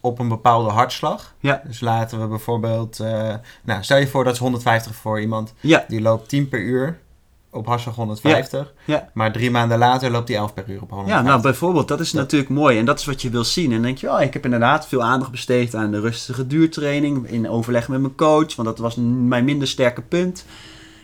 [0.00, 1.34] op een bepaalde hartslag.
[1.40, 1.62] Ja.
[1.66, 5.54] Dus laten we bijvoorbeeld, uh, nou stel je voor dat is 150 voor iemand.
[5.60, 5.84] Ja.
[5.88, 6.98] Die loopt 10 per uur
[7.50, 8.72] op hartslag 150.
[8.84, 8.94] Ja.
[8.94, 9.08] ja.
[9.14, 11.24] Maar drie maanden later loopt die 11 per uur op 150.
[11.24, 12.22] Ja, nou bijvoorbeeld, dat is dat...
[12.22, 12.78] natuurlijk mooi.
[12.78, 13.64] En dat is wat je wil zien.
[13.64, 17.30] En dan denk je, oh, ik heb inderdaad veel aandacht besteed aan de rustige duurtraining.
[17.30, 20.44] In overleg met mijn coach, want dat was mijn minder sterke punt.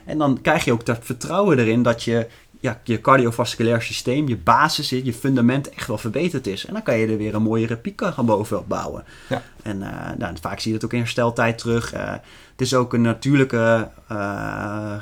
[0.04, 2.26] En dan krijg je ook dat vertrouwen erin dat je
[2.64, 6.66] ja, je cardiovasculair systeem, je basis, je fundament echt wel verbeterd is.
[6.66, 9.04] En dan kan je er weer een mooiere piek gaan bovenop bouwen.
[9.28, 9.42] Ja.
[9.62, 9.88] En uh,
[10.18, 11.94] nou, vaak zie je dat ook in hersteltijd terug.
[11.94, 12.10] Uh,
[12.50, 14.96] het is ook een natuurlijke uh,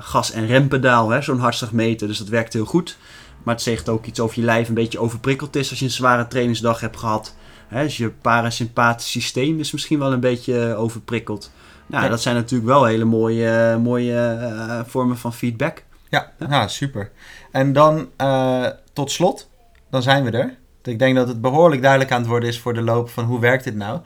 [0.00, 2.08] gas- en rempedaal, zo'n hartslagmeter.
[2.08, 2.98] Dus dat werkt heel goed.
[3.42, 5.90] Maar het zegt ook iets over je lijf een beetje overprikkeld is als je een
[5.90, 7.34] zware trainingsdag hebt gehad.
[7.68, 11.50] Hè, dus je parasympathisch systeem is misschien wel een beetje overprikkeld.
[11.86, 15.84] Nou, dat zijn natuurlijk wel hele mooie, mooie vormen van feedback.
[16.08, 16.46] Ja, ja.
[16.46, 17.10] Nou, super.
[17.50, 19.48] En dan uh, tot slot,
[19.90, 20.56] dan zijn we er.
[20.82, 23.40] Ik denk dat het behoorlijk duidelijk aan het worden is voor de loop van hoe
[23.40, 24.00] werkt dit nou.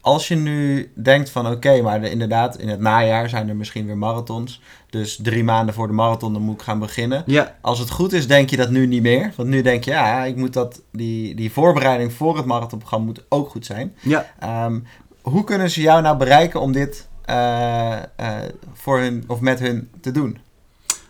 [0.00, 3.56] Als je nu denkt van oké, okay, maar de, inderdaad in het najaar zijn er
[3.56, 4.60] misschien weer marathons.
[4.90, 7.22] Dus drie maanden voor de marathon dan moet ik gaan beginnen.
[7.26, 7.56] Ja.
[7.60, 9.32] Als het goed is denk je dat nu niet meer.
[9.36, 13.24] Want nu denk je ja, ik moet dat, die, die voorbereiding voor het marathonprogramma moet
[13.28, 13.94] ook goed zijn.
[14.00, 14.26] Ja.
[14.66, 14.86] Um,
[15.22, 18.36] hoe kunnen ze jou nou bereiken om dit uh, uh,
[18.72, 20.38] voor hun of met hun te doen?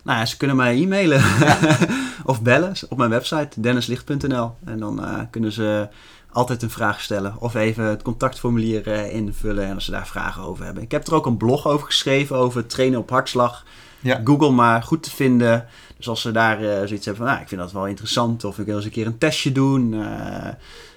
[0.03, 1.23] Nou ja, ze kunnen mij e-mailen
[2.25, 4.55] of bellen op mijn website dennislicht.nl.
[4.65, 5.89] En dan uh, kunnen ze
[6.31, 10.43] altijd een vraag stellen of even het contactformulier uh, invullen en als ze daar vragen
[10.43, 10.83] over hebben.
[10.83, 13.65] Ik heb er ook een blog over geschreven over trainen op hartslag.
[14.01, 14.21] Ja.
[14.25, 15.67] Google maar goed te vinden.
[15.97, 18.59] Dus als ze daar uh, zoiets hebben van, nou, ik vind dat wel interessant of
[18.59, 20.05] ik wil eens een keer een testje doen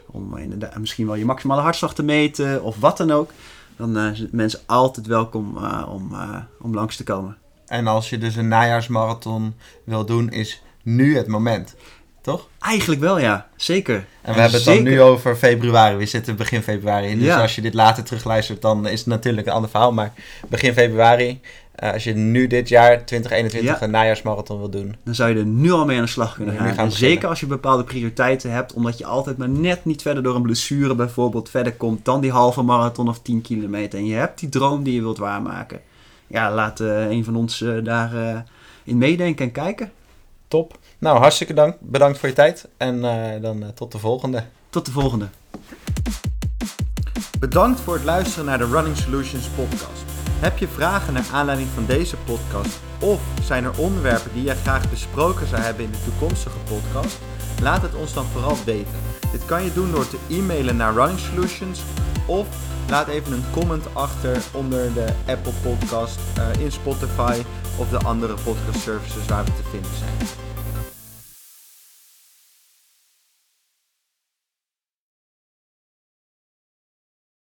[0.05, 3.31] om inderdaad misschien wel je maximale hartslag te meten of wat dan ook.
[3.77, 6.15] Dan zijn mensen altijd welkom om,
[6.59, 7.37] om langs te komen.
[7.67, 9.53] En als je dus een najaarsmarathon
[9.83, 11.75] wil doen, is nu het moment.
[12.21, 12.47] toch?
[12.59, 13.47] Eigenlijk wel, ja.
[13.55, 14.05] Zeker.
[14.21, 15.95] En we hebben het dan nu over februari.
[15.95, 17.15] We zitten begin februari.
[17.17, 17.41] Dus Ja.
[17.41, 19.93] als je dit later terugluistert, dan is het natuurlijk een ander verhaal.
[19.93, 20.13] Maar
[20.47, 21.39] begin februari,
[21.75, 23.81] eh, als je nu dit jaar 2021 Ja.
[23.83, 24.95] een najaarsmarathon wil doen.
[25.03, 27.45] Dan zou je er nu al mee aan de slag kunnen gaan zeker als je
[27.45, 31.73] bepaalde prioriteiten hebt, omdat je altijd maar net niet verder door een blessure bijvoorbeeld verder
[31.73, 33.99] komt dan die halve marathon of 10 kilometer.
[33.99, 35.79] En je hebt die droom die je wilt waarmaken.
[36.27, 38.39] Ja, laat eh, een van ons eh, daar eh,
[38.83, 39.91] in meedenken en kijken.
[40.47, 40.77] Top.
[40.99, 41.75] Nou, hartstikke dank.
[41.79, 42.67] bedankt voor je tijd.
[42.77, 44.43] En eh, dan eh, tot de volgende.
[44.69, 45.27] Tot de volgende.
[47.39, 50.03] Bedankt voor het luisteren naar de Running Solutions podcast.
[50.39, 54.89] Heb je vragen naar aanleiding van deze podcast of zijn er onderwerpen die jij graag
[54.89, 57.17] besproken zou hebben in de toekomstige podcast?
[57.61, 58.93] Laat het ons dan vooral weten.
[59.31, 61.81] Dit kan je doen door te e-mailen naar Running Solutions
[62.25, 62.47] of
[62.89, 67.41] laat even een comment achter onder de Apple Podcast, eh, in Spotify
[67.77, 70.44] of de andere podcast services waar we te vinden zijn.